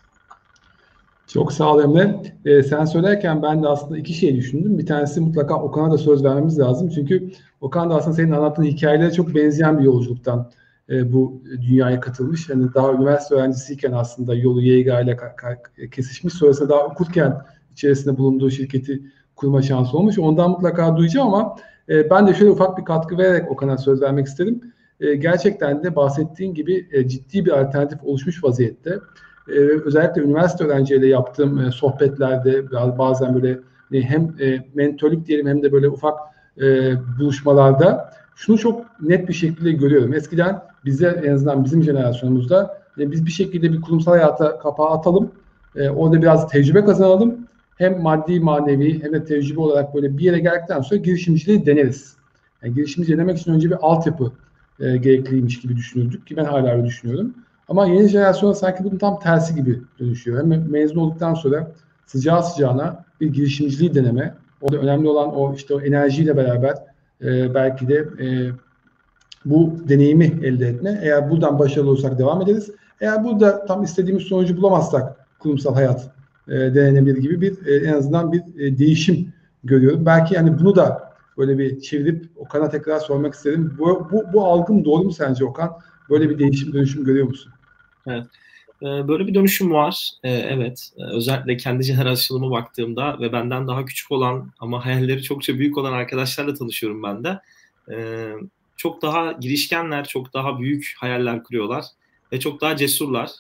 [1.26, 2.22] Çok sağ ol Emre.
[2.44, 4.78] Ee, sen söylerken ben de aslında iki şey düşündüm.
[4.78, 6.88] Bir tanesi mutlaka Okan'a da söz vermemiz lazım.
[6.88, 10.50] Çünkü Okan da aslında senin anlattığın hikayelere çok benzeyen bir yolculuktan
[10.90, 12.48] e, bu dünyaya katılmış.
[12.48, 15.18] Yani daha üniversite öğrencisiyken aslında yolu Yeiga ile
[15.90, 16.34] kesişmiş.
[16.34, 17.40] Sonrasında daha okurken
[17.72, 19.02] içerisinde bulunduğu şirketi
[19.36, 20.18] kurma şansı olmuş.
[20.18, 21.56] Ondan mutlaka duyacağım ama
[21.88, 24.60] e, ben de şöyle ufak bir katkı vererek Okan'a söz vermek istedim.
[25.00, 28.98] E, gerçekten de bahsettiğin gibi e, ciddi bir alternatif oluşmuş vaziyette
[29.48, 29.52] e,
[29.84, 33.58] özellikle üniversite öğrencileriyle yaptığım e, sohbetlerde bazen böyle
[33.92, 36.18] e, hem e, diyelim hem de böyle ufak
[36.60, 40.14] e, buluşmalarda şunu çok net bir şekilde görüyorum.
[40.14, 45.32] Eskiden bize en azından bizim jenerasyonumuzda biz bir şekilde bir kurumsal hayata kapağı atalım.
[45.76, 47.38] E, orada biraz tecrübe kazanalım.
[47.78, 52.16] Hem maddi manevi hem de tecrübe olarak böyle bir yere geldikten sonra girişimciliği deneriz.
[52.62, 54.32] Yani girişimci denemek için önce bir altyapı
[54.80, 57.34] e, gerekliymiş gibi düşünürdük ki ben hala öyle düşünüyorum.
[57.68, 60.38] Ama yeni jenerasyon sanki bunun tam tersi gibi dönüşüyor.
[60.38, 61.70] Hem mezun olduktan sonra
[62.06, 64.34] sıcağı sıcağına bir girişimciliği deneme.
[64.60, 66.74] Orada önemli olan o işte o enerjiyle beraber
[67.22, 68.26] e, belki de e,
[69.44, 71.00] bu deneyimi elde etme.
[71.02, 72.70] Eğer buradan başarılı olursak devam ederiz.
[73.00, 76.10] Eğer burada tam istediğimiz sonucu bulamazsak kurumsal hayat
[76.48, 79.32] e, denenebilir gibi bir e, en azından bir e, değişim
[79.64, 80.06] görüyorum.
[80.06, 83.76] Belki yani bunu da böyle bir çevirip Okan'a tekrar sormak istedim.
[83.78, 85.70] Bu, bu, bu algım doğru mu sence Okan?
[86.10, 87.52] Böyle bir değişim dönüşüm görüyor musun?
[88.06, 88.26] Evet.
[88.82, 90.10] Ee, böyle bir dönüşüm var.
[90.22, 90.90] Ee, evet.
[90.98, 95.92] Ee, özellikle kendi jenerasyonuma baktığımda ve benden daha küçük olan ama hayalleri çokça büyük olan
[95.92, 97.40] arkadaşlarla tanışıyorum ben de.
[98.76, 101.84] Çok daha girişkenler, çok daha büyük hayaller kuruyorlar.
[102.32, 103.30] ve çok daha cesurlar.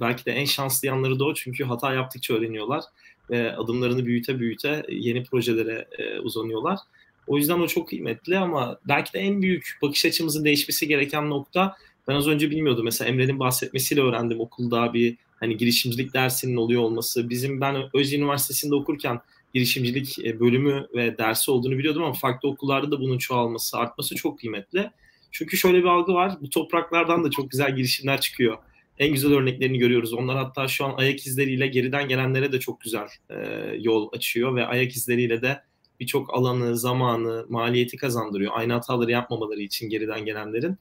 [0.00, 2.84] Belki de en şanslı yanları da o çünkü hata yaptıkça öğreniyorlar
[3.30, 6.78] ve adımlarını büyüte büyüte yeni projelere e, uzanıyorlar.
[7.26, 11.76] O yüzden o çok kıymetli ama belki de en büyük bakış açımızın değişmesi gereken nokta
[12.08, 12.84] ben az önce bilmiyordum.
[12.84, 17.30] Mesela Emre'nin bahsetmesiyle öğrendim okulda bir hani girişimcilik dersinin oluyor olması.
[17.30, 19.20] Bizim ben Özyeğin Üniversitesi'nde okurken
[19.54, 24.38] girişimcilik e, bölümü ve dersi olduğunu biliyordum ama farklı okullarda da bunun çoğalması, artması çok
[24.38, 24.90] kıymetli.
[25.30, 26.32] Çünkü şöyle bir algı var.
[26.40, 28.58] Bu topraklardan da çok güzel girişimler çıkıyor.
[28.98, 30.12] En güzel örneklerini görüyoruz.
[30.12, 33.36] Onlar hatta şu an ayak izleriyle geriden gelenlere de çok güzel e,
[33.80, 35.62] yol açıyor ve ayak izleriyle de
[36.00, 38.52] birçok alanı, zamanı, maliyeti kazandırıyor.
[38.54, 40.76] Aynı hataları yapmamaları için geriden gelenlerin.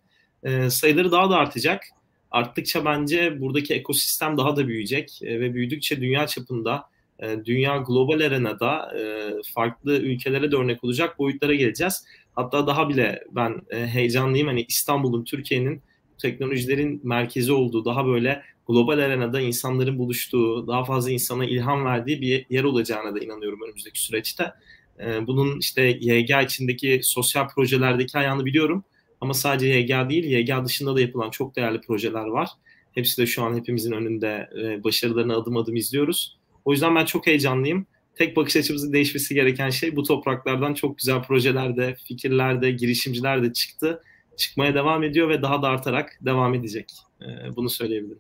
[0.47, 1.83] E, sayıları daha da artacak.
[2.31, 6.83] Arttıkça bence buradaki ekosistem daha da büyüyecek e, ve büyüdükçe dünya çapında,
[7.19, 12.05] e, dünya global arenada e, farklı ülkelere de örnek olacak boyutlara geleceğiz.
[12.35, 14.47] Hatta daha bile ben e, heyecanlıyım.
[14.47, 15.81] Hani İstanbul'un, Türkiye'nin
[16.17, 22.45] teknolojilerin merkezi olduğu, daha böyle global arenada insanların buluştuğu, daha fazla insana ilham verdiği bir
[22.49, 24.51] yer olacağına da inanıyorum önümüzdeki süreçte.
[24.99, 28.83] E, bunun işte YG içindeki sosyal projelerdeki ayağını biliyorum.
[29.21, 32.49] Ama sadece YG değil, YG dışında da yapılan çok değerli projeler var.
[32.91, 36.37] Hepsi de şu an hepimizin önünde e, başarılarını adım adım izliyoruz.
[36.65, 37.85] O yüzden ben çok heyecanlıyım.
[38.15, 44.01] Tek bakış açımızın değişmesi gereken şey bu topraklardan çok güzel projelerde, fikirlerde, girişimciler de çıktı.
[44.37, 46.93] Çıkmaya devam ediyor ve daha da artarak devam edecek.
[47.21, 48.19] E, bunu söyleyebilirim.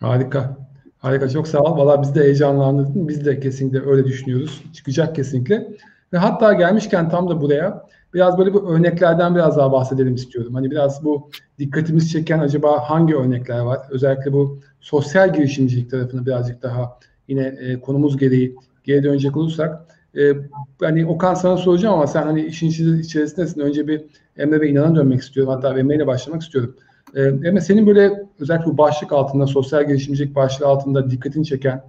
[0.00, 0.56] Harika.
[0.98, 1.28] Harika.
[1.28, 1.78] Çok sağ ol.
[1.78, 3.08] Valla biz de heyecanlandırdın.
[3.08, 4.62] Biz de kesinlikle öyle düşünüyoruz.
[4.74, 5.68] Çıkacak kesinlikle.
[6.12, 10.54] Ve hatta gelmişken tam da buraya biraz böyle bu örneklerden biraz daha bahsedelim istiyorum.
[10.54, 13.78] Hani biraz bu dikkatimiz çeken acaba hangi örnekler var?
[13.90, 19.86] Özellikle bu sosyal girişimcilik tarafını birazcık daha yine e, konumuz gereği geri dönecek olursak
[20.18, 20.32] e,
[20.80, 23.60] hani Okan sana soracağım ama sen hani işin içerisindesin.
[23.60, 24.04] Önce bir
[24.36, 25.52] Emre ve İnan'a dönmek istiyorum.
[25.52, 26.76] Hatta Emre ile başlamak istiyorum.
[27.14, 31.84] E, Emre senin böyle özellikle bu başlık altında sosyal girişimcilik başlığı altında dikkatini çeken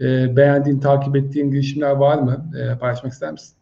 [0.00, 2.50] e, beğendiğin, takip ettiğin girişimler var mı?
[2.60, 3.55] E, paylaşmak ister misin?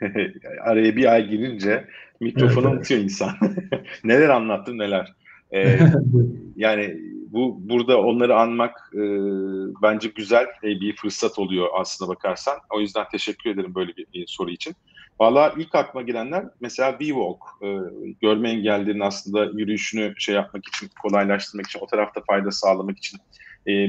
[0.62, 1.84] Araya bir ay girince
[2.20, 3.10] mikrofonu evet, unutuyor evet.
[3.10, 3.30] insan.
[4.04, 5.12] neler anlattım neler.
[5.52, 5.78] Ee,
[6.56, 6.96] yani
[7.32, 9.02] bu burada onları anmak e,
[9.82, 12.58] bence güzel e, bir fırsat oluyor aslında bakarsan.
[12.70, 14.74] O yüzden teşekkür ederim böyle bir, bir soru için.
[15.20, 17.38] Valla ilk aklıma gelenler mesela B-Walk.
[17.62, 17.68] E,
[18.20, 23.18] görme engellilerin aslında yürüyüşünü şey yapmak için, kolaylaştırmak için, o tarafta fayda sağlamak için
[23.66, 23.88] e,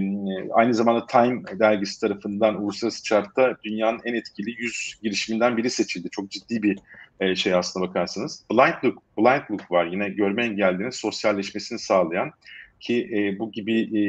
[0.51, 6.09] aynı zamanda Time dergisi tarafından uluslararası chartta dünyanın en etkili 100 girişiminden biri seçildi.
[6.09, 6.79] Çok ciddi bir
[7.19, 8.45] e, şey aslına bakarsanız.
[8.51, 12.31] Blind Look, Blind Look var yine görme engellilerin sosyalleşmesini sağlayan
[12.79, 13.99] ki e, bu gibi e,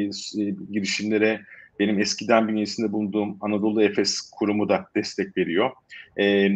[0.42, 1.40] e, girişimlere
[1.78, 5.70] benim eskiden bünyesinde bulunduğum Anadolu Efes kurumu da destek veriyor.
[6.16, 6.50] E,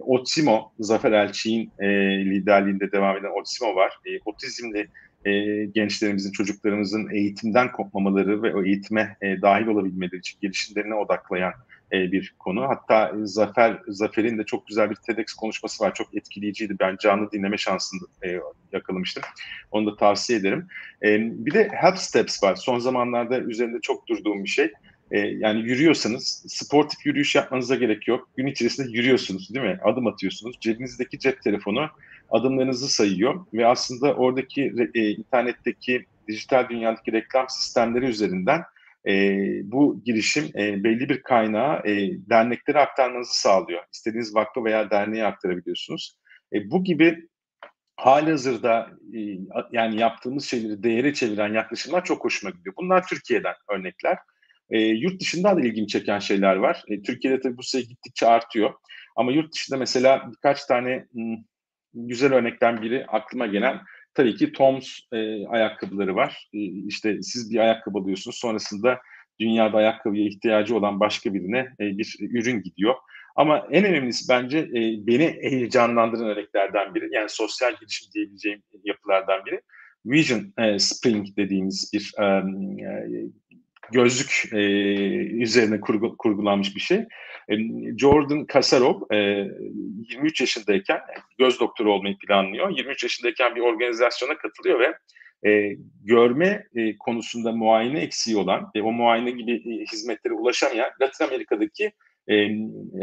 [0.00, 1.88] Otsimo, Zafer Elçi'nin e,
[2.24, 3.92] liderliğinde devam eden Otsimo var.
[4.06, 4.88] E, otizmli
[5.24, 11.52] e, gençlerimizin, çocuklarımızın eğitimden kopmamaları ve o eğitime e, dahil olabilmeleri için gelişimlerine odaklayan
[11.92, 12.68] e, bir konu.
[12.68, 15.94] Hatta Zafer Zafer'in de çok güzel bir TEDx konuşması var.
[15.94, 16.76] Çok etkileyiciydi.
[16.80, 18.40] Ben canlı dinleme şansını e,
[18.72, 19.22] yakalamıştım.
[19.70, 20.66] Onu da tavsiye ederim.
[21.02, 22.54] E, bir de Help Steps var.
[22.54, 24.72] Son zamanlarda üzerinde çok durduğum bir şey.
[25.10, 28.28] E, yani yürüyorsanız sportif yürüyüş yapmanıza gerek yok.
[28.36, 29.78] Gün içerisinde yürüyorsunuz değil mi?
[29.84, 30.56] Adım atıyorsunuz.
[30.60, 31.88] Cebinizdeki cep telefonu
[32.32, 38.62] adımlarınızı sayıyor ve aslında oradaki e, internetteki dijital dünyadaki reklam sistemleri üzerinden
[39.08, 39.12] e,
[39.64, 43.82] bu girişim e, belli bir kaynağı e, derneklere aktarmanızı sağlıyor.
[43.92, 46.16] İstediğiniz vakfı veya derneğe aktarabiliyorsunuz.
[46.52, 47.28] E, bu gibi
[47.96, 49.20] hali hazırda e,
[49.72, 52.74] yani yaptığımız şeyleri değere çeviren yaklaşımlar çok hoşuma gidiyor.
[52.78, 54.18] Bunlar Türkiye'den örnekler.
[54.70, 56.82] E, yurt dışında da ilgimi çeken şeyler var.
[56.88, 58.74] E, Türkiye'de tabii bu sayı gittikçe artıyor.
[59.16, 61.06] Ama yurt dışında mesela birkaç tane
[61.94, 63.80] güzel örnekten biri aklıma gelen
[64.14, 66.48] tabii ki Toms e, ayakkabıları var.
[66.54, 68.98] E, işte siz bir ayakkabı alıyorsunuz sonrasında
[69.40, 72.94] dünyada ayakkabıya ihtiyacı olan başka birine e, bir ürün gidiyor.
[73.36, 79.60] Ama en önemlisi bence e, beni heyecanlandıran örneklerden biri yani sosyal girişim diyebileceğim yapılardan biri.
[80.06, 82.42] Vision e, Spring dediğimiz bir e,
[83.90, 84.58] gözlük e,
[85.42, 86.98] üzerine kurgu, kurgulanmış bir şey.
[87.48, 87.54] E,
[87.98, 89.16] Jordan Kasarov e,
[90.10, 91.00] 23 yaşındayken
[91.38, 92.70] göz doktoru olmayı planlıyor.
[92.70, 94.94] 23 yaşındayken bir organizasyona katılıyor ve
[95.50, 101.24] e, görme e, konusunda muayene eksiği olan ve o muayene gibi e, hizmetlere ulaşamayan Latin
[101.24, 101.92] Amerika'daki
[102.30, 102.48] e,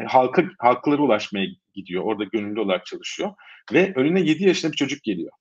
[0.08, 2.04] halka halklara ulaşmaya gidiyor.
[2.04, 3.32] Orada gönüllü olarak çalışıyor
[3.74, 5.32] ve önüne 7 yaşında bir çocuk geliyor.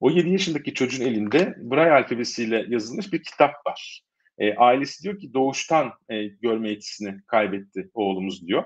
[0.00, 4.00] O 7 yaşındaki çocuğun elinde Braille alfabesiyle yazılmış bir kitap var.
[4.38, 8.64] E, ailesi diyor ki doğuştan e, görme yetisini kaybetti oğlumuz diyor.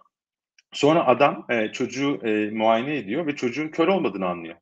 [0.73, 4.57] Sonra adam e, çocuğu e, muayene ediyor ve çocuğun kör olmadığını anlıyor.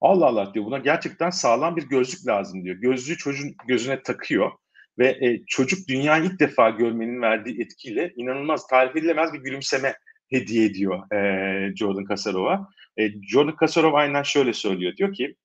[0.00, 2.76] Allah Allah diyor buna gerçekten sağlam bir gözlük lazım diyor.
[2.76, 4.52] Gözlüğü çocuğun gözüne takıyor
[4.98, 9.94] ve e, çocuk dünyayı ilk defa görmenin verdiği etkiyle inanılmaz tarif edilemez bir gülümseme
[10.30, 12.68] hediye ediyor e, Jordan Kasarov'a.
[12.96, 14.96] E, Jordan Kasarov aynen şöyle söylüyor.
[14.96, 15.36] Diyor ki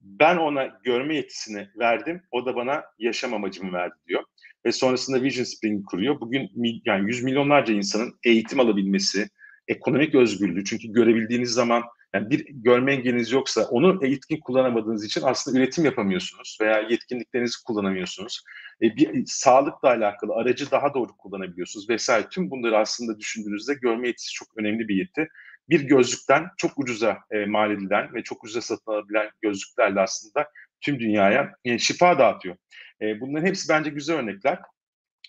[0.00, 2.22] ben ona görme yetisini verdim.
[2.30, 4.24] O da bana yaşam amacımı verdi diyor.
[4.66, 6.20] Ve sonrasında Vision Spring kuruyor.
[6.20, 6.50] Bugün
[6.84, 9.28] yani yüz milyonlarca insanın eğitim alabilmesi,
[9.68, 10.64] ekonomik özgürlüğü.
[10.64, 11.82] Çünkü görebildiğiniz zaman
[12.14, 18.42] yani bir görme engeliniz yoksa onu etkin kullanamadığınız için aslında üretim yapamıyorsunuz veya yetkinliklerinizi kullanamıyorsunuz.
[18.82, 22.28] E, bir sağlıkla alakalı aracı daha doğru kullanabiliyorsunuz vesaire.
[22.30, 25.28] Tüm bunları aslında düşündüğünüzde görme yetisi çok önemli bir yeti.
[25.68, 30.48] Bir gözlükten çok ucuza e, mal edilen ve çok ucuza satın alabilen gözlüklerle aslında
[30.80, 32.56] tüm dünyaya e, şifa dağıtıyor.
[33.02, 34.58] E, bunların hepsi bence güzel örnekler.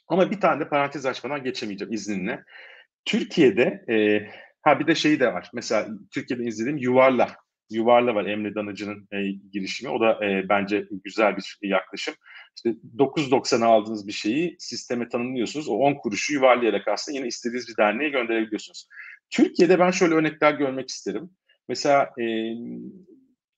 [0.07, 2.43] Ama bir tane de parantez açmadan geçemeyeceğim izninle.
[3.05, 3.95] Türkiye'de e,
[4.61, 5.49] ha bir de şeyi de var.
[5.53, 7.35] Mesela Türkiye'de izlediğim Yuvarla.
[7.69, 9.91] Yuvarla var Emre Danıcı'nın e, girişimi.
[9.91, 12.15] O da e, bence güzel bir yaklaşım.
[12.55, 15.69] İşte 9.90'a aldığınız bir şeyi sisteme tanımlıyorsunuz.
[15.69, 18.87] O 10 kuruşu yuvarlayarak aslında yine istediğiniz bir derneğe gönderebiliyorsunuz.
[19.29, 21.29] Türkiye'de ben şöyle örnekler görmek isterim.
[21.67, 22.25] Mesela e,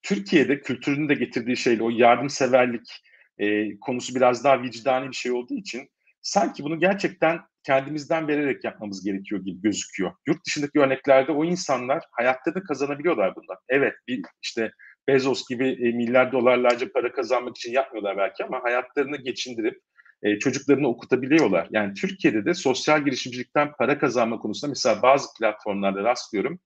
[0.02, 3.02] Türkiye'de kültürün de getirdiği şeyle o yardımseverlik
[3.42, 5.88] e, konusu biraz daha vicdani bir şey olduğu için
[6.22, 10.12] sanki bunu gerçekten kendimizden vererek yapmamız gerekiyor gibi gözüküyor.
[10.26, 13.56] Yurt dışındaki örneklerde o insanlar hayatta kazanabiliyorlar bundan.
[13.68, 14.72] Evet bir işte
[15.08, 19.80] Bezos gibi e, milyar dolarlarca para kazanmak için yapmıyorlar belki ama hayatlarını geçindirip
[20.22, 21.68] e, çocuklarını okutabiliyorlar.
[21.70, 26.60] Yani Türkiye'de de sosyal girişimcilikten para kazanma konusunda mesela bazı platformlarda rastlıyorum.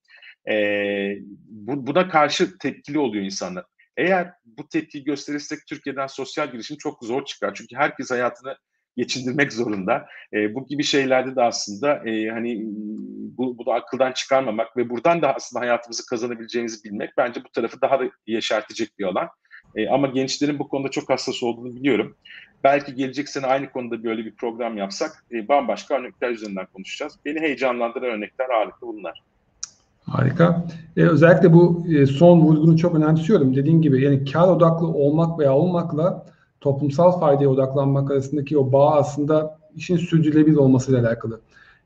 [0.49, 0.55] E,
[1.49, 3.65] bu, buna karşı tepkili oluyor insanlar.
[3.97, 7.55] Eğer bu tepkiyi gösterirsek Türkiye'den sosyal girişim çok zor çıkar.
[7.55, 8.57] Çünkü herkes hayatını
[8.97, 10.07] geçindirmek zorunda.
[10.33, 12.63] E, bu gibi şeylerde de aslında e, hani
[13.39, 18.01] bu, bunu akıldan çıkarmamak ve buradan da aslında hayatımızı kazanabileceğimizi bilmek bence bu tarafı daha
[18.01, 19.29] da yeşertecek bir alan.
[19.77, 22.17] E, ama gençlerin bu konuda çok hassas olduğunu biliyorum.
[22.65, 27.19] Belki gelecek sene aynı konuda böyle bir program yapsak e, bambaşka örnekler üzerinden konuşacağız.
[27.25, 29.23] Beni heyecanlandıran örnekler ağırlıklı bunlar.
[30.11, 30.65] Harika.
[30.97, 33.57] Ee, özellikle bu e, son vurgunu çok önemsiyorum.
[33.57, 36.27] Dediğim gibi yani kar odaklı olmak veya olmakla
[36.61, 41.41] toplumsal faydaya odaklanmak arasındaki o bağ aslında işin sürdürülebilir olmasıyla alakalı.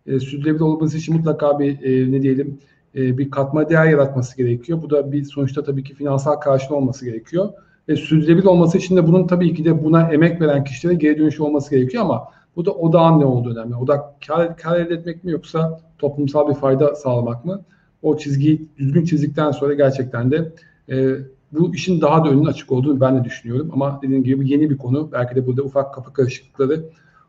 [0.07, 2.59] E, sürdürülebilir olması için mutlaka bir e, ne diyelim
[2.95, 4.83] e, bir katma değer yaratması gerekiyor.
[4.83, 7.49] Bu da bir sonuçta tabii ki finansal karşılığı olması gerekiyor.
[7.89, 11.43] Ve sürdürülebilir olması için de bunun tabii ki de buna emek veren kişilere geri dönüşü
[11.43, 13.77] olması gerekiyor ama bu da odağın ne olduğu önemli.
[13.77, 17.61] Odak kar, kar elde etmek mi yoksa toplumsal bir fayda sağlamak mı?
[18.03, 20.53] O çizgiyi düzgün çizdikten sonra gerçekten de
[20.91, 21.17] e,
[21.53, 23.71] bu işin daha da önünün açık olduğunu ben de düşünüyorum.
[23.73, 25.13] Ama dediğim gibi yeni bir konu.
[25.13, 26.85] Belki de burada ufak kapı karışıklıkları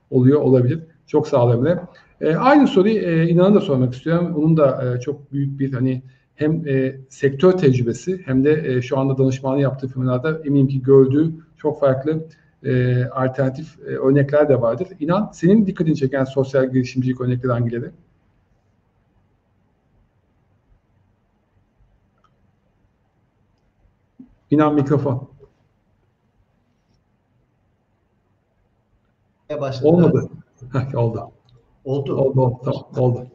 [0.09, 0.79] oluyor olabilir.
[1.07, 1.65] Çok sağ ol.
[2.21, 4.33] E, aynı soruyu e, İnan'a da sormak istiyorum.
[4.35, 6.01] Onun da e, çok büyük bir hani
[6.35, 11.31] hem e, sektör tecrübesi hem de e, şu anda danışmanlığı yaptığı firmalarda eminim ki gördüğü
[11.57, 12.25] çok farklı
[12.63, 14.87] e, alternatif e, örnekler de vardır.
[14.99, 17.91] İnan senin dikkatini çeken sosyal girişimcilik örnekleri hangileri?
[24.51, 25.31] İnan mikrofon.
[29.61, 29.87] Başladı.
[29.87, 30.29] Olmadı.
[30.73, 31.31] Heh, oldu.
[31.85, 32.15] Oldu.
[32.15, 32.61] Oldu, oldu.
[32.63, 33.27] Tamam, oldu.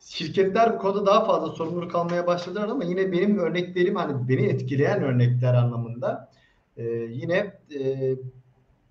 [0.00, 5.02] Şirketler bu konuda daha fazla sorumluluk almaya başladılar ama yine benim örneklerim hani beni etkileyen
[5.02, 6.30] örnekler anlamında
[6.76, 8.14] e, yine e,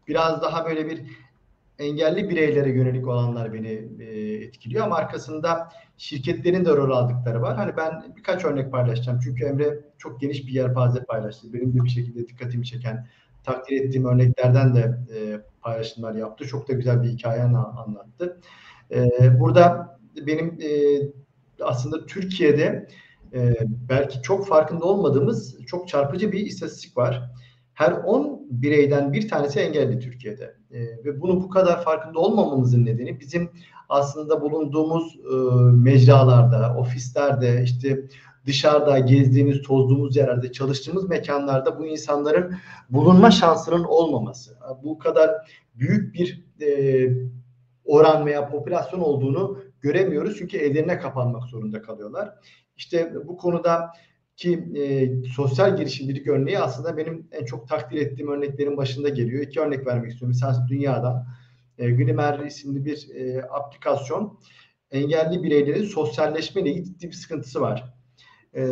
[0.08, 1.02] biraz daha böyle bir
[1.80, 7.56] engelli bireylere yönelik olanlar beni e, etkiliyor ama arkasında şirketlerin de rol aldıkları var.
[7.56, 9.20] Hani ben birkaç örnek paylaşacağım.
[9.24, 11.54] Çünkü Emre çok geniş bir yelpaze paylaştı.
[11.54, 13.08] Benim de bir şekilde dikkatimi çeken,
[13.44, 16.48] takdir ettiğim örneklerden de e, paylaşımlar yaptı.
[16.48, 18.42] Çok da güzel bir hikaye anlattı.
[18.92, 19.10] E,
[19.40, 20.70] burada benim e,
[21.62, 22.88] aslında Türkiye'de
[23.34, 23.54] e,
[23.90, 27.32] belki çok farkında olmadığımız çok çarpıcı bir istatistik var.
[27.80, 30.56] Her 10 bireyden bir tanesi engelli Türkiye'de.
[30.72, 33.52] E, ve bunu bu kadar farkında olmamamızın nedeni bizim
[33.90, 35.36] aslında bulunduğumuz e,
[35.76, 38.08] mecralarda, ofislerde, işte
[38.46, 42.56] dışarıda gezdiğimiz, tozduğumuz yerlerde, çalıştığımız mekanlarda bu insanların
[42.90, 44.58] bulunma şansının olmaması.
[44.84, 45.32] Bu kadar
[45.76, 47.10] büyük bir e,
[47.86, 50.38] oran veya popülasyon olduğunu göremiyoruz.
[50.38, 52.34] Çünkü evlerine kapanmak zorunda kalıyorlar.
[52.78, 53.92] İşte bu konuda
[54.40, 59.44] ki e, sosyal girişimcilik örneği aslında benim en çok takdir ettiğim örneklerin başında geliyor.
[59.44, 60.36] İki örnek vermek istiyorum.
[60.42, 61.28] Mesela dünyadan
[61.78, 64.40] e, Glimmer isimli bir e, aplikasyon
[64.92, 67.94] engelli bireylerin sosyalleşme ile ciddi bir sıkıntısı var.
[68.54, 68.64] E,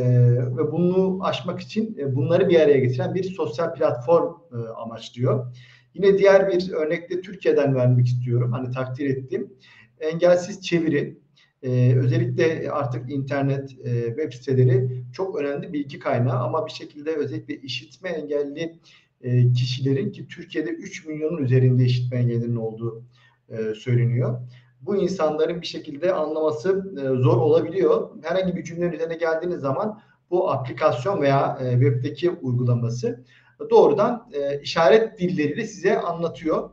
[0.58, 5.56] ve bunu aşmak için e, bunları bir araya getiren bir sosyal platform e, amaçlıyor.
[5.94, 8.52] Yine diğer bir örnekte Türkiye'den vermek istiyorum.
[8.52, 9.54] Hani takdir ettim.
[10.00, 11.18] Engelsiz çeviri.
[11.64, 17.56] E, özellikle artık internet, e, web siteleri çok önemli bilgi kaynağı ama bir şekilde özellikle
[17.56, 18.80] işitme engelli
[19.22, 23.04] e, kişilerin ki Türkiye'de 3 milyonun üzerinde işitme engellerinin olduğu
[23.50, 24.42] e, söyleniyor.
[24.82, 28.10] Bu insanların bir şekilde anlaması e, zor olabiliyor.
[28.24, 33.24] Herhangi bir cümlenin üzerine geldiğiniz zaman bu aplikasyon veya e, webdeki uygulaması
[33.70, 36.70] doğrudan e, işaret dilleriyle size anlatıyor.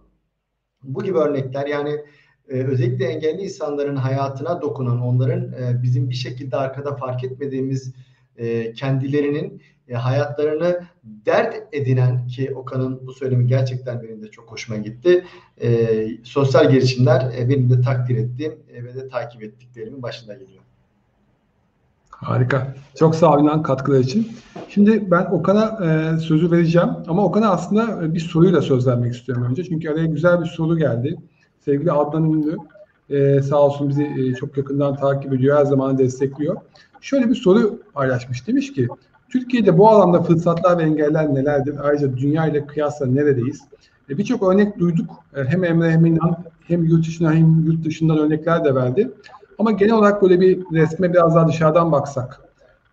[0.83, 2.05] Bu gibi örnekler yani
[2.49, 7.93] e, özellikle engelli insanların hayatına dokunan, onların e, bizim bir şekilde arkada fark etmediğimiz
[8.37, 14.79] e, kendilerinin e, hayatlarını dert edinen ki Okan'ın bu söylemi gerçekten benim de çok hoşuma
[14.79, 15.25] gitti.
[15.63, 20.63] E, sosyal girişimler e, benim de takdir ettiğim e, ve de takip ettiklerimin başında geliyor.
[22.11, 22.75] Harika.
[22.95, 24.33] Çok sağ olun katkılar için.
[24.69, 29.65] Şimdi ben Okan'a e, sözü vereceğim ama Okan'a aslında bir soruyla söz vermek istiyorum önce.
[29.65, 31.17] Çünkü araya güzel bir soru geldi.
[31.65, 32.57] Sevgili Adnan Ünlü
[33.11, 36.57] e, sağ olsun bizi e, çok yakından takip ediyor, her zaman destekliyor.
[37.01, 38.47] Şöyle bir soru paylaşmış.
[38.47, 38.89] Demiş ki
[39.29, 41.75] Türkiye'de bu alanda fırsatlar ve engeller nelerdir?
[41.83, 43.61] Ayrıca dünya ile kıyasla neredeyiz?
[44.11, 45.11] E, Birçok örnek duyduk.
[45.37, 46.19] E, hem Emre hem
[46.69, 49.11] hem yurt dışından hem yurt dışından örnekler de verdi.
[49.59, 52.41] Ama genel olarak böyle bir resme biraz daha dışarıdan baksak.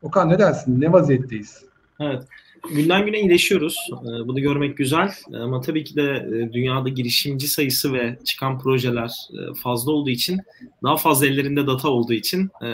[0.01, 0.82] Okan ne dersin?
[0.82, 1.65] Ne vaziyetteyiz?
[1.99, 2.24] Evet.
[2.70, 3.78] Günden güne iyileşiyoruz.
[3.91, 5.12] Ee, bunu görmek güzel.
[5.34, 10.39] Ama tabii ki de e, dünyada girişimci sayısı ve çıkan projeler e, fazla olduğu için,
[10.84, 12.70] daha fazla ellerinde data olduğu için e,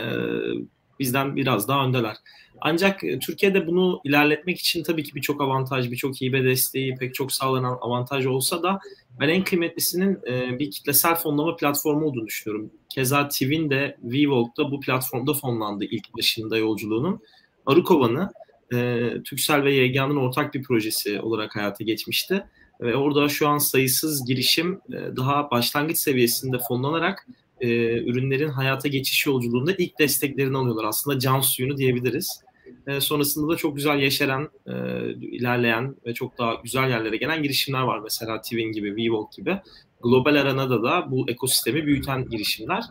[0.98, 2.16] bizden biraz daha öndeler.
[2.60, 7.78] Ancak Türkiye'de bunu ilerletmek için tabii ki birçok avantaj, birçok hibe desteği, pek çok sağlanan
[7.80, 8.78] avantaj olsa da
[9.20, 10.22] ben en kıymetlisinin
[10.58, 12.70] bir kitlesel fonlama platformu olduğunu düşünüyorum.
[12.88, 17.20] Keza Twin de VVolt'da bu platformda fonlandı ilk başında yolculuğunun.
[17.66, 18.30] Arukovan'ı
[18.74, 22.44] e, Türksel ve YGA'nın ortak bir projesi olarak hayata geçmişti.
[22.80, 27.26] Ve orada şu an sayısız girişim e, daha başlangıç seviyesinde fonlanarak
[27.60, 27.68] e,
[28.02, 30.84] ürünlerin hayata geçiş yolculuğunda ilk desteklerini alıyorlar.
[30.84, 32.42] Aslında can suyunu diyebiliriz.
[32.86, 34.72] E, sonrasında da çok güzel yeşeren, e,
[35.12, 37.98] ilerleyen ve çok daha güzel yerlere gelen girişimler var.
[37.98, 39.60] Mesela Twin gibi, VVolk gibi.
[40.02, 42.84] Global arenada da bu ekosistemi büyüten girişimler.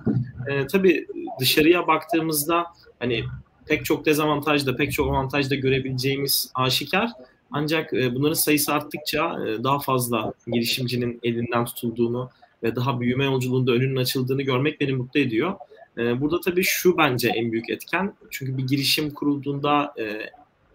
[0.48, 1.08] E, tabii
[1.40, 2.66] dışarıya baktığımızda
[3.00, 3.24] hani
[3.68, 7.10] pek çok dezavantaj da pek çok avantaj da görebileceğimiz aşikar.
[7.52, 12.30] Ancak e, bunların sayısı arttıkça e, daha fazla girişimcinin elinden tutulduğunu
[12.64, 15.54] ve daha büyüme yolculuğunda önünün açıldığını görmek beni mutlu ediyor.
[15.98, 18.14] E, burada tabii şu bence en büyük etken.
[18.30, 19.94] Çünkü bir girişim kurulduğunda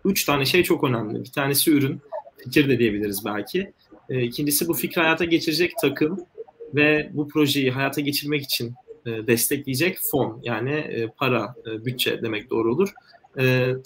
[0.05, 1.25] üç tane şey çok önemli.
[1.25, 2.01] Bir tanesi ürün,
[2.45, 3.73] fikir de diyebiliriz belki.
[4.09, 6.21] İkincisi bu fikri hayata geçirecek takım
[6.75, 8.75] ve bu projeyi hayata geçirmek için
[9.07, 12.93] destekleyecek fon yani e, para, e, bütçe demek doğru olur.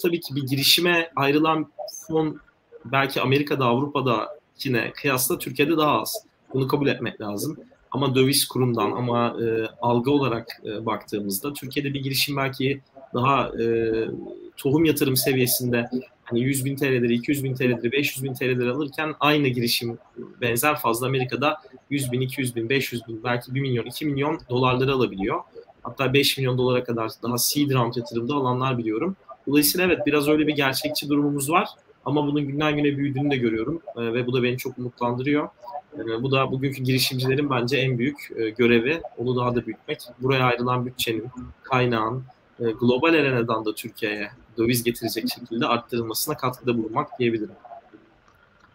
[0.01, 1.71] tabii ki bir girişime ayrılan
[2.07, 2.39] fon
[2.85, 6.25] belki Amerika'da, Avrupa'da yine kıyasla Türkiye'de daha az.
[6.53, 7.57] Bunu kabul etmek lazım.
[7.91, 12.81] Ama döviz kurundan ama e, algı olarak e, baktığımızda Türkiye'de bir girişim belki
[13.13, 13.65] daha e,
[14.57, 15.89] tohum yatırım seviyesinde
[16.29, 19.97] hani 100 bin TL'leri, 200 bin TL'leri, 500 bin TL'leri alırken aynı girişim
[20.41, 21.57] benzer fazla Amerika'da
[21.89, 25.39] 100 bin, 200 bin, 500 bin, belki 1 milyon, 2 milyon dolarları alabiliyor.
[25.83, 29.15] Hatta 5 milyon dolara kadar daha seed round yatırımda alanlar biliyorum.
[29.47, 31.69] Dolayısıyla evet biraz öyle bir gerçekçi durumumuz var.
[32.05, 35.49] Ama bunun günden güne büyüdüğünü de görüyorum e, ve bu da beni çok umutlandırıyor.
[35.93, 39.01] E, bu da bugünkü girişimcilerin bence en büyük e, görevi.
[39.17, 40.01] Onu daha da büyütmek.
[40.21, 41.27] Buraya ayrılan bütçenin,
[41.63, 42.23] kaynağın,
[42.59, 44.27] e, global arenadan da Türkiye'ye
[44.57, 47.55] döviz getirecek şekilde arttırılmasına katkıda bulunmak diyebilirim.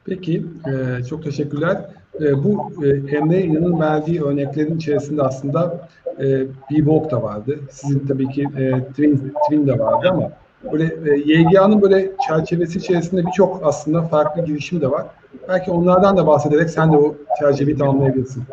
[0.04, 1.80] Peki, e, çok teşekkürler.
[2.20, 5.88] E, bu e, Emre İnan'ın verdiği örneklerin içerisinde aslında
[6.20, 7.58] e, Bebop da vardı.
[7.70, 10.32] Sizin tabii ki e, Twin, Twin de vardı ama
[10.72, 15.06] böyle e, YGA'nın böyle çerçevesi içerisinde birçok aslında farklı girişim de var.
[15.48, 18.44] Belki onlardan da bahsederek sen de o çerçeveyi tamamlayabilirsin.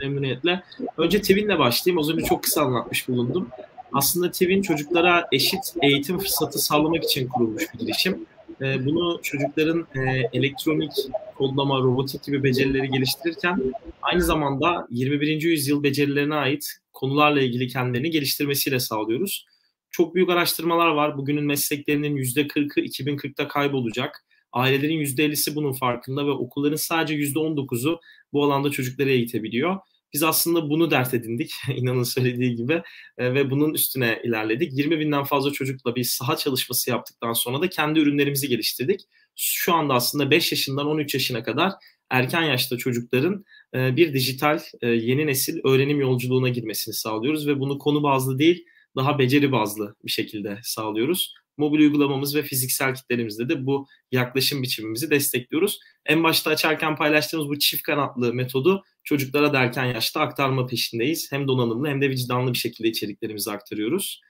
[0.00, 0.62] Memnuniyetle.
[0.98, 2.00] Önce Twin'le başlayayım.
[2.00, 3.48] Az önce çok kısa anlatmış bulundum.
[3.94, 8.26] Aslında Twin çocuklara eşit eğitim fırsatı sağlamak için kurulmuş bir girişim.
[8.60, 10.00] E, bunu çocukların e,
[10.32, 10.92] elektronik,
[11.36, 15.42] kodlama, robotik gibi becerileri geliştirirken aynı zamanda 21.
[15.42, 19.46] yüzyıl becerilerine ait konularla ilgili kendilerini geliştirmesiyle sağlıyoruz.
[19.90, 21.18] Çok büyük araştırmalar var.
[21.18, 24.24] Bugünün mesleklerinin %40'ı 2040'ta kaybolacak.
[24.52, 28.00] Ailelerin %50'si bunun farkında ve okulların sadece %19'u
[28.32, 29.76] bu alanda çocukları eğitebiliyor.
[30.14, 32.82] Biz aslında bunu dert edindik inanın söylediği gibi
[33.18, 34.78] e, ve bunun üstüne ilerledik.
[34.78, 39.00] 20 binden fazla çocukla bir saha çalışması yaptıktan sonra da kendi ürünlerimizi geliştirdik.
[39.36, 41.72] Şu anda aslında 5 yaşından 13 yaşına kadar
[42.10, 43.44] erken yaşta çocukların
[43.74, 48.64] e, bir dijital e, yeni nesil öğrenim yolculuğuna girmesini sağlıyoruz ve bunu konu bazlı değil
[48.96, 51.34] daha beceri bazlı bir şekilde sağlıyoruz.
[51.56, 55.80] Mobil uygulamamız ve fiziksel kitlerimizde de bu yaklaşım biçimimizi destekliyoruz.
[56.06, 61.32] En başta açarken paylaştığımız bu çift kanatlı metodu çocuklara derken yaşta aktarma peşindeyiz.
[61.32, 64.20] Hem donanımlı hem de vicdanlı bir şekilde içeriklerimizi aktarıyoruz.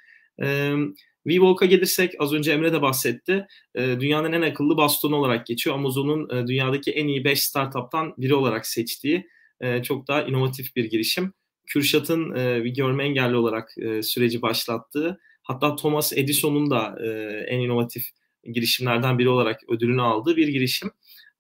[0.43, 0.75] Ee,
[1.25, 3.47] WeWalk'a gelirsek az önce Emre de bahsetti.
[3.75, 5.77] E, dünyanın en akıllı bastonu olarak geçiyor.
[5.77, 9.29] Amazon'un e, dünyadaki en iyi 5 startup'tan biri olarak seçtiği
[9.61, 11.33] e, çok daha inovatif bir girişim.
[11.67, 17.09] Kürşat'ın bir görme engelli olarak süreci başlattığı hatta Thomas Edison'un da e,
[17.49, 18.05] en inovatif
[18.53, 20.91] girişimlerden biri olarak ödülünü aldığı bir girişim.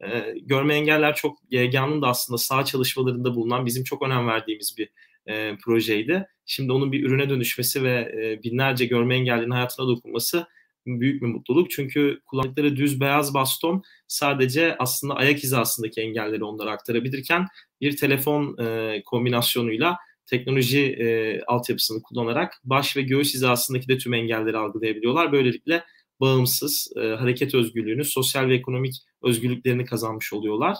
[0.00, 4.88] E, görme engeller çok YGA'nın da aslında sağ çalışmalarında bulunan bizim çok önem verdiğimiz bir
[5.26, 6.26] e, projeydi.
[6.46, 10.46] Şimdi onun bir ürüne dönüşmesi ve e, binlerce görme engellinin hayatına dokunması
[10.86, 11.70] büyük bir mutluluk.
[11.70, 17.46] Çünkü kullandıkları düz beyaz baston sadece aslında ayak hizasındaki engelleri onlara aktarabilirken
[17.80, 19.96] bir telefon e, kombinasyonuyla
[20.26, 25.32] teknoloji e, altyapısını kullanarak baş ve göğüs hizasındaki de tüm engelleri algılayabiliyorlar.
[25.32, 25.84] Böylelikle
[26.20, 30.76] bağımsız e, hareket özgürlüğünü, sosyal ve ekonomik özgürlüklerini kazanmış oluyorlar.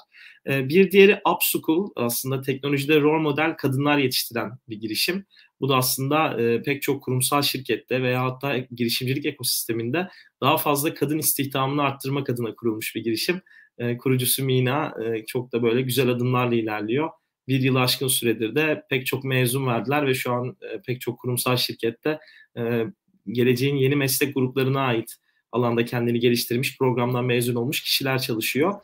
[0.49, 5.27] E, bir diğeri Upschool aslında teknolojide rol model kadınlar yetiştiren bir girişim.
[5.61, 10.09] Bu da aslında e, pek çok kurumsal şirkette veya hatta girişimcilik ekosisteminde
[10.41, 13.41] daha fazla kadın istihdamını arttırmak adına kurulmuş bir girişim.
[13.79, 17.11] E, kurucusu Mina e, çok da böyle güzel adımlarla ilerliyor.
[17.49, 21.19] Bir yıl aşkın süredir de pek çok mezun verdiler ve şu an e, pek çok
[21.19, 22.19] kurumsal şirkette
[22.57, 22.85] e,
[23.33, 25.17] geleceğin yeni meslek gruplarına ait
[25.53, 28.75] alanda kendini geliştirmiş, programdan mezun olmuş kişiler çalışıyor.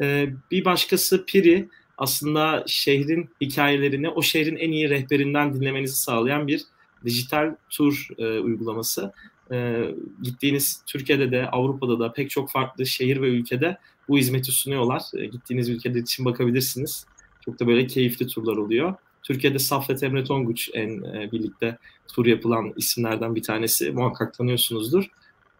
[0.00, 6.62] E, bir başkası Piri aslında şehrin hikayelerini o şehrin en iyi rehberinden dinlemenizi sağlayan bir
[7.04, 9.12] dijital tur uygulaması.
[10.22, 15.02] Gittiğiniz Türkiye'de de Avrupa'da da pek çok farklı şehir ve ülkede bu hizmeti sunuyorlar.
[15.32, 17.06] Gittiğiniz ülkede için bakabilirsiniz.
[17.48, 18.94] Çok da böyle keyifli turlar oluyor.
[19.22, 21.78] Türkiye'de Saffet Emre Tonguç en e, birlikte
[22.08, 23.90] tur yapılan isimlerden bir tanesi.
[23.90, 25.04] Muhakkak tanıyorsunuzdur.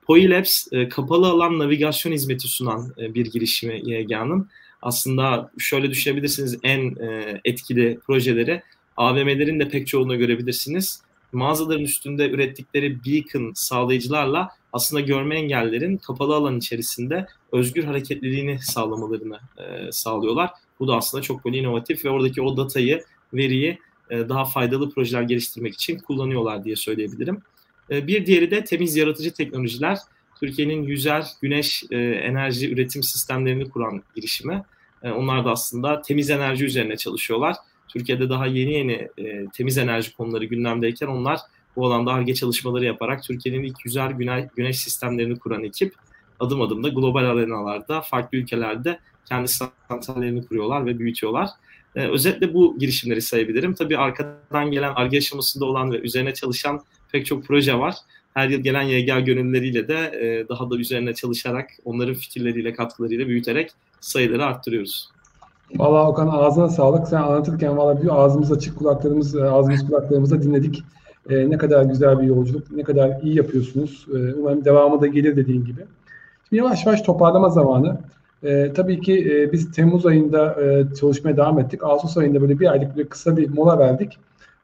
[0.06, 4.48] Poilabs e, kapalı alan navigasyon hizmeti sunan e, bir girişimi YGA'nın.
[4.82, 8.62] Aslında şöyle düşünebilirsiniz en e, etkili projeleri
[8.96, 11.02] AVM'lerin de pek çoğunu görebilirsiniz.
[11.32, 19.92] Mağazaların üstünde ürettikleri beacon sağlayıcılarla aslında görme engellerin kapalı alan içerisinde özgür hareketliliğini sağlamalarını e,
[19.92, 20.50] sağlıyorlar.
[20.80, 23.04] Bu da aslında çok böyle inovatif ve oradaki o datayı,
[23.34, 23.78] veriyi
[24.10, 27.42] e, daha faydalı projeler geliştirmek için kullanıyorlar diye söyleyebilirim.
[27.90, 29.98] E, bir diğeri de temiz yaratıcı teknolojiler.
[30.40, 34.62] Türkiye'nin yüzer güneş e, enerji üretim sistemlerini kuran girişimi.
[35.02, 37.56] Onlar da aslında temiz enerji üzerine çalışıyorlar.
[37.88, 39.08] Türkiye'de daha yeni yeni
[39.52, 41.40] temiz enerji konuları gündemdeyken onlar
[41.76, 44.10] bu alanda ARGE çalışmaları yaparak Türkiye'nin ilk yüzer
[44.56, 45.94] güneş sistemlerini kuran ekip
[46.40, 48.98] adım adım da global arenalarda farklı ülkelerde
[49.28, 51.48] kendi santrallerini kuruyorlar ve büyütüyorlar.
[51.96, 53.74] Ee, özetle bu girişimleri sayabilirim.
[53.74, 56.80] Tabii arkadan gelen ARGE aşamasında olan ve üzerine çalışan
[57.12, 57.94] pek çok proje var.
[58.34, 63.70] Her yıl gelen YGA gönüllüleriyle de e, daha da üzerine çalışarak, onların fikirleriyle, katkılarıyla büyüterek
[64.00, 65.10] sayıları arttırıyoruz.
[65.76, 67.08] Valla Okan ağzına sağlık.
[67.08, 70.82] Sen anlatırken valla bir ağzımız açık, kulaklarımız, e, ağzımız kulaklarımızda dinledik.
[71.30, 74.06] E, ne kadar güzel bir yolculuk, ne kadar iyi yapıyorsunuz.
[74.14, 75.80] E, umarım devamı da gelir dediğin gibi.
[76.48, 77.98] Şimdi yavaş yavaş toparlama zamanı.
[78.42, 81.84] E, tabii ki e, biz Temmuz ayında e, çalışmaya devam ettik.
[81.84, 84.18] Ağustos ayında böyle bir aylık bir kısa bir mola verdik.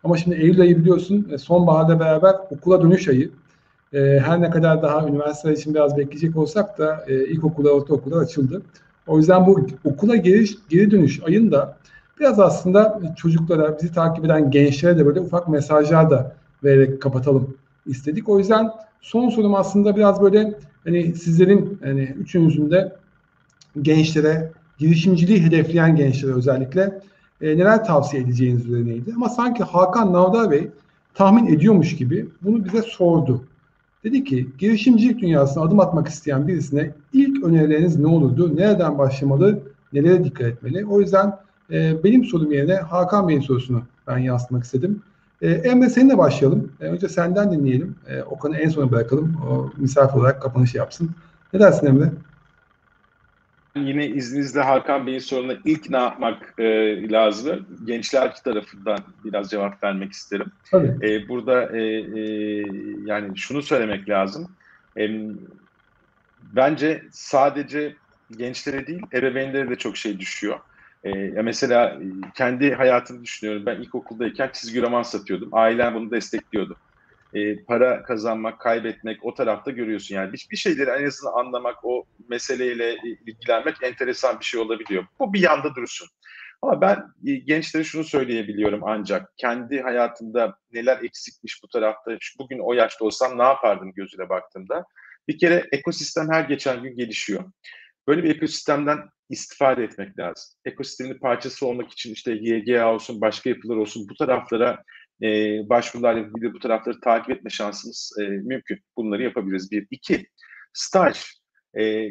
[0.05, 3.31] Ama şimdi Eylül ayı biliyorsun e, sonbaharda beraber okula dönüş ayı.
[3.93, 8.63] E, her ne kadar daha üniversite için biraz bekleyecek olsak da e, ilkokula, ortaokula açıldı.
[9.07, 11.77] O yüzden bu okula geri, geri dönüş ayında
[12.21, 17.57] biraz aslında çocuklara, bizi takip eden gençlere de böyle ufak mesajlar da vererek kapatalım
[17.87, 18.29] istedik.
[18.29, 18.71] O yüzden
[19.01, 20.55] son sorum aslında biraz böyle
[20.85, 22.93] hani sizlerin hani üçünüzün de
[23.83, 27.01] gençlere, girişimciliği hedefleyen gençlere özellikle
[27.41, 29.13] e, neler tavsiye edeceğiniz üzerineydi.
[29.17, 30.69] Ama sanki Hakan Navdar Bey
[31.15, 33.45] tahmin ediyormuş gibi bunu bize sordu.
[34.05, 38.57] Dedi ki girişimcilik dünyasına adım atmak isteyen birisine ilk önerileriniz ne olurdu?
[38.57, 39.59] Nereden başlamalı?
[39.93, 40.87] Nelere dikkat etmeli?
[40.87, 41.37] O yüzden
[41.71, 45.03] e, benim sorum yerine Hakan Bey'in sorusunu ben yansıtmak istedim.
[45.43, 46.73] E, Emre seninle başlayalım.
[46.81, 47.97] E, önce senden dinleyelim.
[48.09, 49.37] E, Okan'ı en sona bırakalım.
[49.51, 51.11] O misafir olarak kapanışı yapsın.
[51.53, 52.13] Ne dersin Emre?
[53.77, 56.65] Yine izninizle Hakan Bey'in soruna ilk ne yapmak e,
[57.11, 57.67] lazım?
[57.85, 60.53] Gençler tarafından biraz cevap vermek isterim.
[60.71, 61.09] Tabii.
[61.09, 62.21] E, burada e, e,
[63.05, 64.57] yani şunu söylemek lazım.
[64.99, 65.11] E,
[66.43, 67.97] bence sadece
[68.31, 70.59] gençlere değil ebeveynlere de çok şey düşüyor.
[71.05, 71.99] E, ya mesela
[72.35, 73.67] kendi hayatımı düşünüyorum.
[73.67, 75.49] Ben ilkokuldayken çizgi roman satıyordum.
[75.53, 76.77] Ailem bunu destekliyordu
[77.35, 80.15] e, para kazanmak, kaybetmek o tarafta görüyorsun.
[80.15, 85.07] Yani bir, şeyleri en azından anlamak, o meseleyle ilgilenmek enteresan bir şey olabiliyor.
[85.19, 86.09] Bu bir yanda dursun.
[86.63, 92.73] Ama ben e, gençlere şunu söyleyebiliyorum ancak kendi hayatımda neler eksikmiş bu tarafta bugün o
[92.73, 94.85] yaşta olsam ne yapardım gözüyle baktığımda
[95.29, 97.45] bir kere ekosistem her geçen gün gelişiyor.
[98.09, 98.99] Böyle bir ekosistemden
[99.31, 100.55] istifade etmek lazım.
[100.65, 104.83] Ekosistemin parçası olmak için işte YGA olsun, başka yapılar olsun bu taraflara
[105.25, 105.29] e,
[105.69, 108.79] başvurular yapabilir, bu tarafları takip etme şansımız e, mümkün.
[108.97, 109.71] Bunları yapabiliriz.
[109.71, 109.87] Bir.
[109.91, 110.27] iki
[110.73, 111.25] staj.
[111.79, 112.09] E,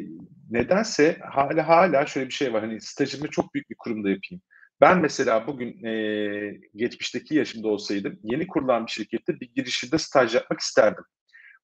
[0.50, 2.60] nedense hala hala şöyle bir şey var.
[2.60, 4.42] Hani stajımı çok büyük bir kurumda yapayım.
[4.80, 10.60] Ben mesela bugün e, geçmişteki yaşımda olsaydım yeni kurulan bir şirkette bir girişimde staj yapmak
[10.60, 11.04] isterdim.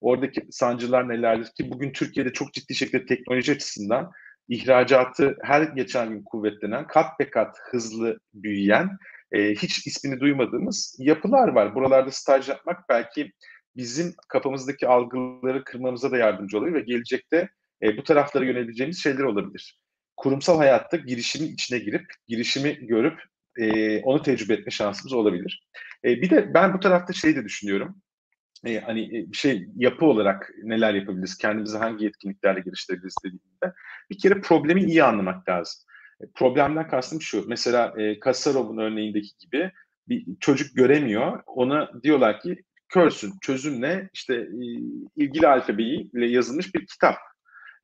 [0.00, 4.10] Oradaki sancılar nelerdir ki bugün Türkiye'de çok ciddi şekilde teknoloji açısından
[4.48, 8.98] ihracatı her geçen gün kuvvetlenen, kat be kat hızlı büyüyen,
[9.32, 11.74] e, hiç ismini duymadığımız yapılar var.
[11.74, 13.32] Buralarda staj yapmak belki
[13.76, 17.48] bizim kafamızdaki algıları kırmamıza da yardımcı oluyor ve gelecekte
[17.82, 19.78] e, bu taraflara yöneleceğimiz şeyler olabilir.
[20.16, 23.22] Kurumsal hayatta girişimin içine girip, girişimi görüp
[23.58, 25.68] e, onu tecrübe etme şansımız olabilir.
[26.04, 27.96] E, bir de ben bu tarafta şey de düşünüyorum
[28.64, 33.76] e, hani e, bir şey yapı olarak neler yapabiliriz, kendimizi hangi yetkinliklerle geliştirebiliriz dediğimde
[34.10, 35.82] bir kere problemi iyi anlamak lazım.
[36.34, 39.72] Problemden kastım şu, mesela e, Kasarov'un örneğindeki gibi
[40.08, 44.10] bir çocuk göremiyor, ona diyorlar ki körsün, çözüm ne?
[44.12, 44.64] İşte e,
[45.16, 47.16] ilgili alfabeyle yazılmış bir kitap.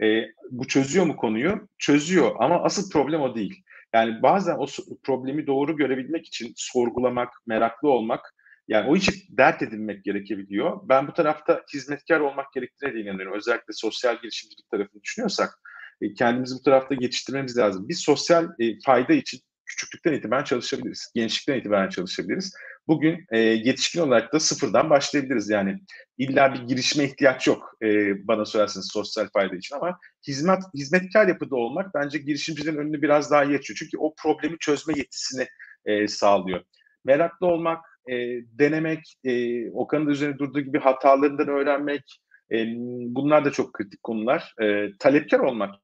[0.03, 0.07] E,
[0.51, 1.69] bu çözüyor mu konuyu?
[1.79, 3.63] Çözüyor ama asıl problem o değil.
[3.95, 4.67] Yani bazen o
[5.05, 8.35] problemi doğru görebilmek için sorgulamak, meraklı olmak
[8.69, 10.89] yani o için dert edinmek gerekebiliyor.
[10.89, 13.33] Ben bu tarafta hizmetkar olmak gerektiğine de inanıyorum.
[13.33, 15.59] Özellikle sosyal girişimcilik tarafını düşünüyorsak
[16.01, 17.89] e, kendimizi bu tarafta yetiştirmemiz lazım.
[17.89, 21.13] Biz sosyal e, fayda için küçüklükten itibaren çalışabiliriz.
[21.15, 22.55] Gençlikten itibaren çalışabiliriz.
[22.89, 25.51] Bugün e, yetişkin olarak da sıfırdan başlayabiliriz.
[25.51, 25.79] Yani
[26.19, 27.87] illa bir girişime ihtiyaç yok e,
[28.29, 33.45] bana sorarsanız sosyal fayda için ama hizmet hizmetkar yapıda olmak bence girişimcilerin önünü biraz daha
[33.45, 33.77] iyi açıyor.
[33.79, 35.47] Çünkü o problemi çözme yetisini
[35.85, 36.61] e, sağlıyor.
[37.05, 38.15] Meraklı olmak, e,
[38.59, 42.21] denemek, e, Okan'ın da üzerine durduğu gibi hatalarından öğrenmek,
[42.53, 42.67] e,
[43.07, 44.55] bunlar da çok kritik konular.
[44.63, 45.75] E, talepkar olmak,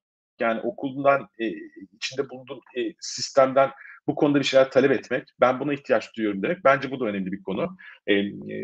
[0.43, 1.47] yani okuldan e,
[1.93, 3.71] içinde bulunduğun e, sistemden
[4.07, 6.65] bu konuda bir şeyler talep etmek, ben buna ihtiyaç duyuyorum demek.
[6.65, 7.77] Bence bu da önemli bir konu.
[8.07, 8.15] E,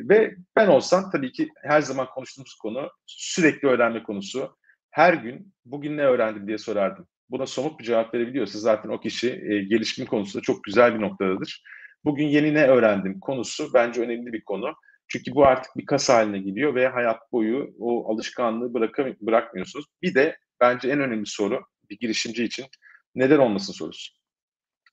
[0.08, 4.56] ve ben olsam tabii ki her zaman konuştuğumuz konu sürekli öğrenme konusu.
[4.90, 7.06] Her gün bugün ne öğrendim diye sorardım.
[7.30, 11.62] Buna somut bir cevap verebiliyorsa zaten o kişi e, gelişim konusunda çok güzel bir noktadadır.
[12.04, 14.74] Bugün yeni ne öğrendim konusu bence önemli bir konu.
[15.08, 19.86] Çünkü bu artık bir kas haline geliyor ve hayat boyu o alışkanlığı bırakam bırakmıyorsunuz.
[20.02, 22.66] Bir de bence en önemli soru bir girişimci için
[23.14, 24.12] neden olmasın sorusu.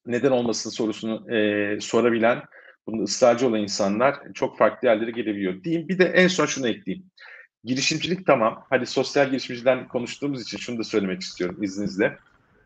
[0.05, 2.43] Neden olmasın sorusunu e, sorabilen,
[2.87, 5.63] bunu ısrarcı olan insanlar çok farklı yerlere gelebiliyor.
[5.63, 7.05] Diyeyim bir de en son şunu ekleyeyim.
[7.63, 8.65] Girişimcilik tamam.
[8.69, 12.17] Hadi sosyal girişimciden konuştuğumuz için şunu da söylemek istiyorum izninizle.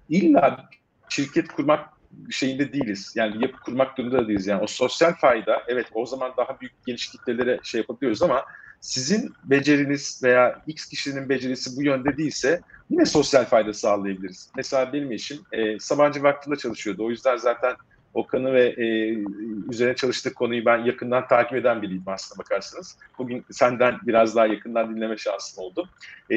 [0.10, 0.70] İlla
[1.10, 1.89] şirket kurmak
[2.30, 3.14] şeyinde değiliz.
[3.16, 4.47] Yani yapı kurmak durumunda değiliz.
[4.47, 8.45] Yani o sosyal fayda evet o zaman daha büyük geniş kitlelere şey yapabiliyoruz ama
[8.82, 14.50] sizin beceriniz veya X kişinin becerisi bu yönde değilse yine sosyal fayda sağlayabiliriz.
[14.56, 17.06] Mesela benim eşim e, Sabancı Vakfı'nda çalışıyordu.
[17.06, 17.76] O yüzden zaten
[18.14, 19.18] Okan'ı ve e,
[19.72, 22.98] üzerine çalıştığı konuyu ben yakından takip eden biriyim aslında bakarsanız.
[23.18, 25.90] Bugün senden biraz daha yakından dinleme şansım oldu.
[26.32, 26.36] E,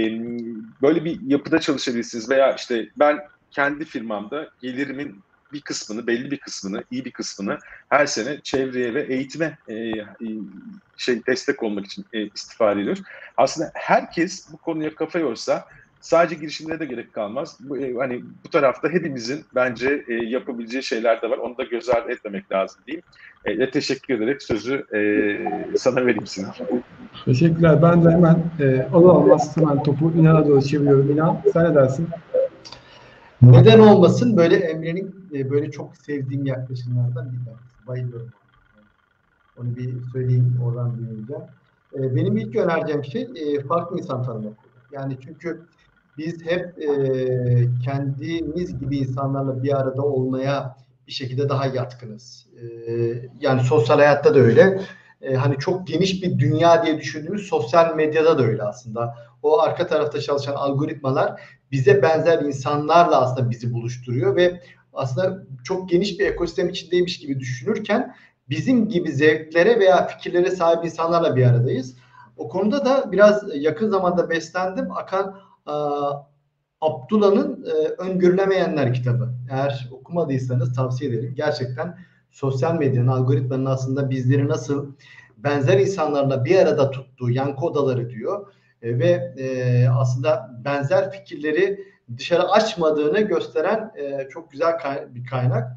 [0.82, 3.18] böyle bir yapıda çalışabilirsiniz veya işte ben
[3.51, 5.22] kendi firmamda gelirimin
[5.53, 10.03] bir kısmını, belli bir kısmını, iyi bir kısmını her sene çevreye ve eğitime e, e,
[10.96, 13.03] şey destek olmak için e, istifade ediyoruz.
[13.36, 15.64] Aslında herkes bu konuya kafa yorsa
[16.00, 17.59] sadece girişimlere de gerek kalmaz.
[17.61, 21.38] Bu, e, hani bu tarafta hepimizin bence e, yapabileceği şeyler de var.
[21.38, 23.05] Onu da göz ardı etmemek lazım diyeyim.
[23.44, 26.55] E, teşekkür ederek sözü e, sana vereyim Sinan.
[27.24, 27.82] Teşekkürler.
[27.82, 31.12] Ben de hemen e, olur olmaz hemen topu İnan'a doğru çeviriyorum.
[31.12, 32.09] İnan sen ne dersin?
[33.43, 34.36] Neden olmasın?
[34.36, 37.86] Böyle Emre'nin e, böyle çok sevdiğim yaklaşımlardan bir tanesi.
[37.86, 38.32] Bayılıyorum.
[39.61, 41.49] Onu bir söyleyeyim oradan duyunca.
[41.95, 44.55] E, benim ilk önereceğim şey e, farklı insan tanımak.
[44.93, 45.62] Yani çünkü
[46.18, 46.88] biz hep e,
[47.84, 50.76] kendimiz gibi insanlarla bir arada olmaya
[51.07, 52.47] bir şekilde daha yatkınız.
[52.61, 52.64] E,
[53.40, 54.80] yani sosyal hayatta da öyle.
[55.22, 59.14] E, hani çok geniş bir dünya diye düşündüğümüz sosyal medyada da öyle aslında.
[59.42, 61.40] O arka tarafta çalışan algoritmalar
[61.72, 64.60] bize benzer insanlarla aslında bizi buluşturuyor ve
[64.92, 68.14] aslında çok geniş bir ekosistem içindeymiş gibi düşünürken
[68.50, 71.96] bizim gibi zevklere veya fikirlere sahip insanlarla bir aradayız.
[72.36, 74.92] O konuda da biraz yakın zamanda beslendim.
[74.92, 75.74] Akan e,
[76.80, 79.34] Abdullah'ın e, Öngörülemeyenler kitabı.
[79.50, 81.34] Eğer okumadıysanız tavsiye ederim.
[81.36, 81.98] Gerçekten
[82.33, 84.93] sosyal medyanın, algoritmanın aslında bizleri nasıl
[85.37, 88.53] benzer insanlarla bir arada tuttuğu yankı odaları diyor.
[88.83, 91.85] E, ve e, aslında benzer fikirleri
[92.18, 95.72] dışarı açmadığını gösteren e, çok güzel kay- bir kaynak.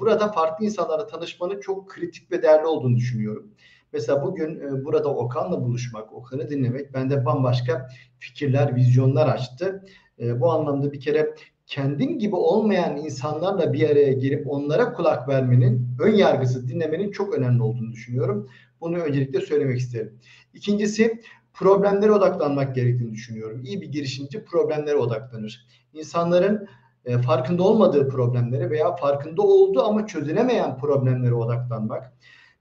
[0.00, 3.50] burada farklı insanlarla tanışmanın çok kritik ve değerli olduğunu düşünüyorum.
[3.92, 7.88] Mesela bugün e, burada Okan'la buluşmak, Okan'ı dinlemek bende bambaşka
[8.18, 9.84] fikirler, vizyonlar açtı.
[10.20, 11.34] E, bu anlamda bir kere
[11.68, 17.62] kendin gibi olmayan insanlarla bir araya girip onlara kulak vermenin, ön yargısı dinlemenin çok önemli
[17.62, 18.48] olduğunu düşünüyorum.
[18.80, 20.18] Bunu öncelikle söylemek isterim.
[20.54, 21.20] İkincisi
[21.52, 23.62] problemlere odaklanmak gerektiğini düşünüyorum.
[23.64, 25.66] İyi bir girişimci problemlere odaklanır.
[25.92, 26.68] İnsanların
[27.04, 32.12] e, farkında olmadığı problemlere veya farkında olduğu ama çözülemeyen problemlere odaklanmak,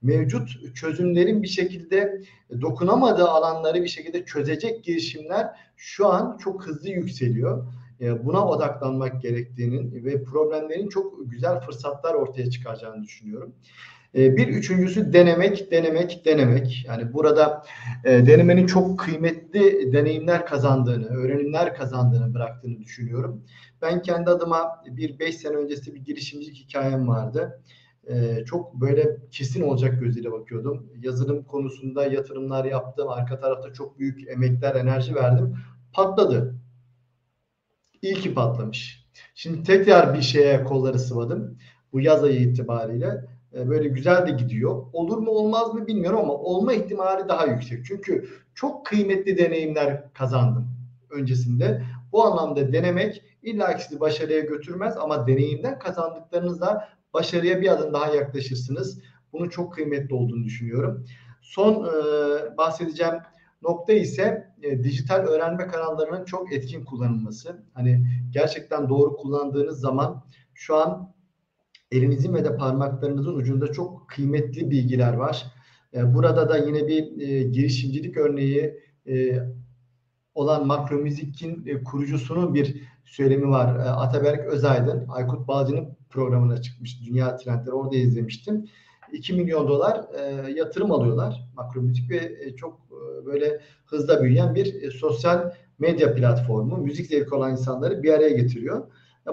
[0.01, 2.21] mevcut çözümlerin bir şekilde
[2.61, 7.67] dokunamadığı alanları bir şekilde çözecek girişimler şu an çok hızlı yükseliyor.
[8.01, 13.55] E, buna odaklanmak gerektiğinin ve problemlerin çok güzel fırsatlar ortaya çıkaracağını düşünüyorum.
[14.15, 16.85] E, bir üçüncüsü denemek, denemek, denemek.
[16.87, 17.63] Yani burada
[18.05, 23.43] e, denemenin çok kıymetli deneyimler kazandığını, öğrenimler kazandığını bıraktığını düşünüyorum.
[23.81, 27.61] Ben kendi adıma bir beş sene öncesi bir girişimcilik hikayem vardı.
[28.45, 30.87] Çok böyle kesin olacak gözüyle bakıyordum.
[31.03, 33.09] Yazılım konusunda yatırımlar yaptım.
[33.09, 35.55] Arka tarafta çok büyük emekler, enerji verdim.
[35.93, 36.55] Patladı.
[38.01, 39.07] İyi ki patlamış.
[39.35, 41.57] Şimdi tekrar bir şeye kolları sıvadım.
[41.93, 44.85] Bu yaz ayı itibariyle e, böyle güzel de gidiyor.
[44.93, 47.85] Olur mu olmaz mı bilmiyorum ama olma ihtimali daha yüksek.
[47.85, 50.67] Çünkü çok kıymetli deneyimler kazandım
[51.09, 51.83] öncesinde.
[52.11, 59.01] Bu anlamda denemek illa sizi başarıya götürmez ama deneyimden kazandıklarınızla başarıya bir adım daha yaklaşırsınız.
[59.33, 61.05] Bunun çok kıymetli olduğunu düşünüyorum.
[61.41, 63.13] Son e, bahsedeceğim
[63.61, 67.63] nokta ise e, dijital öğrenme kanallarının çok etkin kullanılması.
[67.73, 71.13] Hani gerçekten doğru kullandığınız zaman şu an
[71.91, 75.45] elinizin ve de parmaklarınızın ucunda çok kıymetli bilgiler var.
[75.93, 79.39] E, burada da yine bir e, girişimcilik örneği e,
[80.35, 83.75] olan Makro Müzik'in e, kurucusunun bir söylemi var.
[83.75, 87.05] E, Ataberk Özaydın, Aykut Balcı'nın programına çıkmış.
[87.05, 88.65] Dünya Trendleri orada izlemiştim.
[89.13, 92.86] 2 milyon dolar e, yatırım alıyorlar Makro Müzik ve e, çok
[93.25, 96.77] böyle hızla büyüyen bir e, sosyal medya platformu.
[96.77, 98.87] Müzik zevki olan insanları bir araya getiriyor.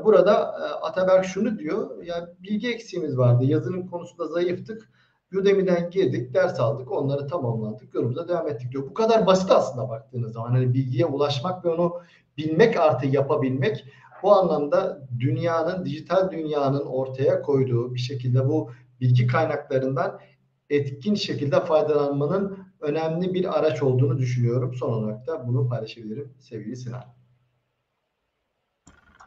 [0.05, 2.05] Burada e, Ataberk şunu diyor.
[2.05, 3.45] Ya bilgi eksiğimiz vardı.
[3.45, 4.91] Yazılım konusunda zayıftık.
[5.32, 8.87] Udemy'den girdik, ders aldık, onları tamamladık, yolumuza devam ettik diyor.
[8.91, 10.51] Bu kadar basit aslında baktığınız zaman.
[10.51, 11.93] Hani bilgiye ulaşmak ve onu
[12.37, 13.85] bilmek artı yapabilmek
[14.22, 18.70] bu anlamda dünyanın, dijital dünyanın ortaya koyduğu bir şekilde bu
[19.01, 20.20] bilgi kaynaklarından
[20.70, 24.74] etkin şekilde faydalanmanın önemli bir araç olduğunu düşünüyorum.
[24.74, 27.05] Son olarak da bunu paylaşabilirim sevgili Sinan.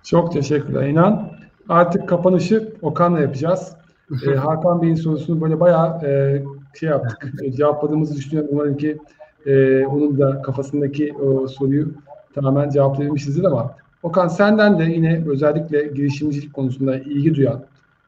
[0.04, 1.32] Çok teşekkürler İnan.
[1.70, 3.76] Artık kapanışı Okan'la yapacağız.
[4.28, 6.44] ee, Hakan Bey'in sorusunu böyle bayağı e,
[6.80, 7.34] şey yaptık.
[7.58, 8.50] Cevapladığımızı düşünüyorum.
[8.54, 8.98] Umarım ki
[9.46, 11.94] e, onun da kafasındaki o soruyu
[12.34, 17.66] tamamen cevaplayabilmişizdir ama Okan senden de yine özellikle girişimcilik konusunda ilgi duyan,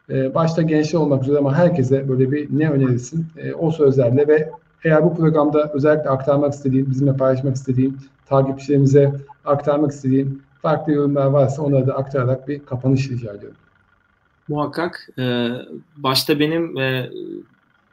[0.09, 4.49] e, başta gençler olmak üzere ama herkese böyle bir ne önerirsin e, o sözlerle ve
[4.83, 9.13] eğer bu programda özellikle aktarmak istediğin, bizimle paylaşmak istediğin, takipçilerimize
[9.45, 13.57] aktarmak istediğin farklı yorumlar varsa onları da aktararak bir kapanış rica ediyorum.
[14.47, 15.09] Muhakkak.
[15.19, 15.49] E,
[15.97, 17.09] başta benim ve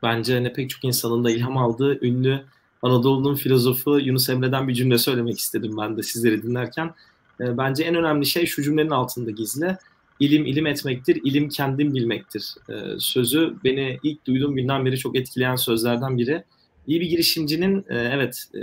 [0.02, 2.40] bence ne pek çok insanın da ilham aldığı ünlü
[2.82, 6.94] Anadolu'nun filozofu Yunus Emre'den bir cümle söylemek istedim ben de sizleri dinlerken.
[7.40, 9.76] E, bence en önemli şey şu cümlenin altında gizli.
[10.20, 12.54] İlim ilim etmektir, ilim kendim bilmektir.
[12.68, 16.44] E, sözü beni ilk duyduğum günden beri çok etkileyen sözlerden biri.
[16.86, 18.60] İyi bir girişimcinin e, evet e,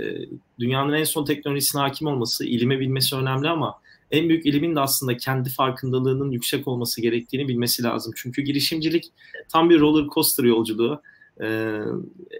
[0.58, 3.74] dünyanın en son teknolojisine hakim olması, ilimi bilmesi önemli ama
[4.10, 8.12] en büyük ilimin de aslında kendi farkındalığının yüksek olması gerektiğini bilmesi lazım.
[8.16, 9.12] Çünkü girişimcilik
[9.48, 11.02] tam bir roller coaster yolculuğu.
[11.42, 11.78] Ee,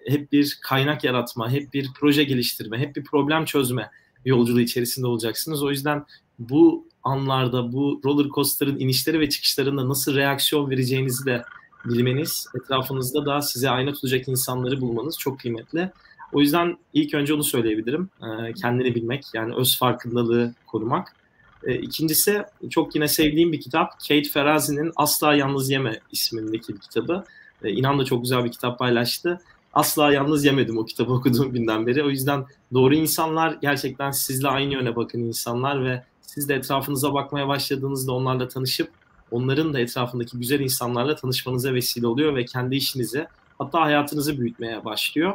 [0.07, 3.91] hep bir kaynak yaratma, hep bir proje geliştirme, hep bir problem çözme
[4.24, 5.62] yolculuğu içerisinde olacaksınız.
[5.62, 6.05] O yüzden
[6.39, 11.43] bu anlarda bu roller coaster'ın inişleri ve çıkışlarında nasıl reaksiyon vereceğinizi de
[11.85, 15.91] bilmeniz, etrafınızda da size ayna tutacak insanları bulmanız çok kıymetli.
[16.32, 18.11] O yüzden ilk önce onu söyleyebilirim.
[18.22, 21.16] Ee, kendini bilmek, yani öz farkındalığı korumak.
[21.64, 23.93] Ee, ikincisi çok yine sevdiğim bir kitap.
[24.09, 27.24] Kate Ferazi'nin Asla Yalnız Yeme ismindeki bir kitabı.
[27.62, 29.41] Ee, İnan da çok güzel bir kitap paylaştı.
[29.74, 32.03] Asla yalnız yemedim o kitabı okuduğum günden beri.
[32.05, 37.49] O yüzden doğru insanlar gerçekten sizle aynı yöne bakın insanlar ve siz de etrafınıza bakmaya
[37.49, 38.89] başladığınızda onlarla tanışıp
[39.35, 43.26] onların da etrafındaki güzel insanlarla tanışmanıza vesile oluyor ve kendi işinizi
[43.59, 45.35] hatta hayatınızı büyütmeye başlıyor.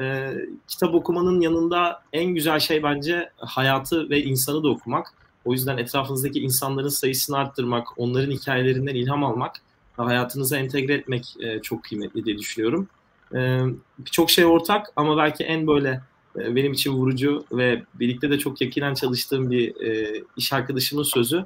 [0.00, 0.34] Ee,
[0.68, 5.14] kitap okumanın yanında en güzel şey bence hayatı ve insanı da okumak.
[5.44, 9.56] O yüzden etrafınızdaki insanların sayısını arttırmak, onların hikayelerinden ilham almak
[9.98, 12.88] ve hayatınıza entegre etmek e, çok kıymetli diye düşünüyorum.
[13.34, 13.60] E,
[13.98, 16.00] Birçok şey ortak ama belki en böyle
[16.36, 21.44] e, benim için vurucu ve birlikte de çok yakinen çalıştığım bir e, iş arkadaşımın sözü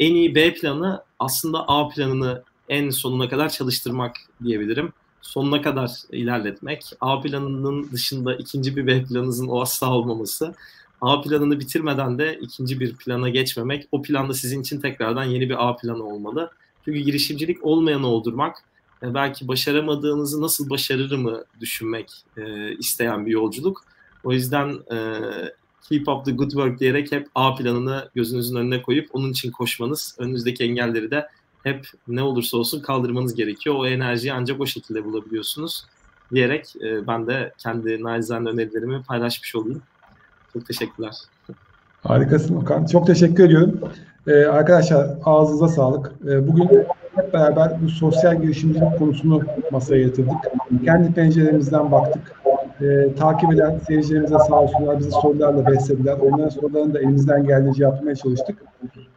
[0.00, 4.92] en iyi B planı aslında A planını en sonuna kadar çalıştırmak diyebilirim.
[5.22, 6.92] Sonuna kadar ilerletmek.
[7.00, 10.54] A planının dışında ikinci bir B planınızın o asla olmaması.
[11.00, 13.88] A planını bitirmeden de ikinci bir plana geçmemek.
[13.92, 16.50] O planda sizin için tekrardan yeni bir A planı olmalı.
[16.84, 18.56] Çünkü girişimcilik olmayanı oldurmak,
[19.02, 22.12] belki başaramadığınızı nasıl başarırımı düşünmek
[22.78, 23.84] isteyen bir yolculuk.
[24.24, 24.78] O yüzden
[25.88, 30.16] keep up the good work diyerek hep A planını gözünüzün önüne koyup onun için koşmanız,
[30.18, 31.28] önünüzdeki engelleri de
[31.62, 33.76] hep ne olursa olsun kaldırmanız gerekiyor.
[33.78, 35.86] O enerjiyi ancak o şekilde bulabiliyorsunuz
[36.34, 39.82] diyerek e, ben de kendi naizane önerilerimi paylaşmış olayım.
[40.52, 41.14] Çok teşekkürler.
[42.02, 42.86] Harikasın Okan.
[42.86, 43.80] Çok teşekkür ediyorum.
[44.26, 46.12] Ee, arkadaşlar ağzınıza sağlık.
[46.28, 46.68] Ee, bugün
[47.14, 50.34] hep beraber bu sosyal girişimcilik konusunu masaya yatırdık.
[50.84, 52.32] Kendi penceremizden baktık.
[52.80, 56.16] Ee, takip eden seyircilerimize sağ olsunlar bizi sorularla beslediler.
[56.20, 58.56] Onların sorularını da elimizden geldiğince yapmaya çalıştık.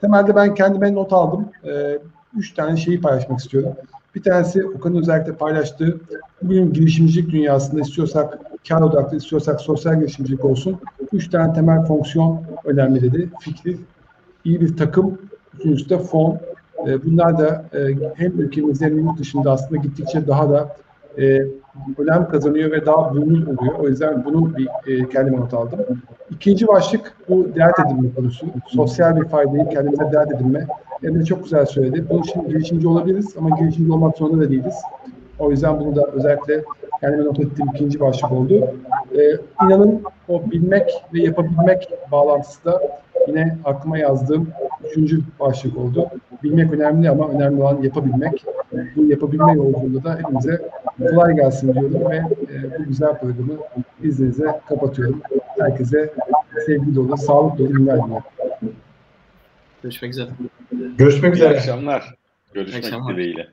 [0.02, 1.46] Temelde ben kendime not aldım.
[1.66, 2.00] Ee,
[2.38, 3.74] üç tane şeyi paylaşmak istiyorum.
[4.16, 6.00] Bir tanesi Okan'ın özellikle paylaştığı
[6.42, 8.40] bugün girişimcilik dünyasında istiyorsak
[8.70, 10.78] kar odaklı, istiyorsak sosyal girişimcilik olsun.
[11.14, 13.30] Üç tane temel fonksiyon önemli dedi.
[13.40, 13.78] Fikri,
[14.46, 15.18] iyi bir takım,
[15.60, 16.40] üçüncüsü de fon.
[16.88, 17.80] E, bunlar da e,
[18.16, 20.76] hem ülkemizde hem yurt dışında aslında gittikçe daha da
[21.20, 21.48] e,
[21.98, 23.74] önem kazanıyor ve daha büyümüz oluyor.
[23.80, 25.80] O yüzden bunu bir e, kendime not aldım.
[26.32, 28.46] İkinci başlık bu dert edinme konusu.
[28.68, 30.68] Sosyal bir faydayı kendimize dert edinme.
[31.04, 32.06] Emre çok güzel söyledi.
[32.10, 34.76] Bunun için girişimci olabiliriz ama girişimci olmak zorunda da değiliz.
[35.40, 36.64] O yüzden bunu da özellikle
[37.02, 38.68] kendime not ettiğim ikinci başlık oldu.
[39.18, 39.20] Ee,
[39.66, 42.82] inanın o bilmek ve yapabilmek bağlantısı da
[43.28, 44.50] yine aklıma yazdığım
[44.90, 46.08] üçüncü başlık oldu.
[46.44, 48.46] Bilmek önemli ama önemli olan yapabilmek.
[48.96, 50.70] Bu yapabilme yolculuğunda da hepimize
[51.10, 53.54] kolay gelsin diyorum ve e, bu güzel programı
[54.04, 55.22] izninizle kapatıyorum.
[55.60, 56.14] Herkese
[56.66, 58.24] sevgi dolu, sağlık dolu günler diliyorum.
[59.84, 60.30] Görüşmek üzere.
[60.98, 61.50] Görüşmek İyi üzere.
[61.56, 62.16] akşamlar.
[62.54, 63.48] Görüşmek dileğiyle.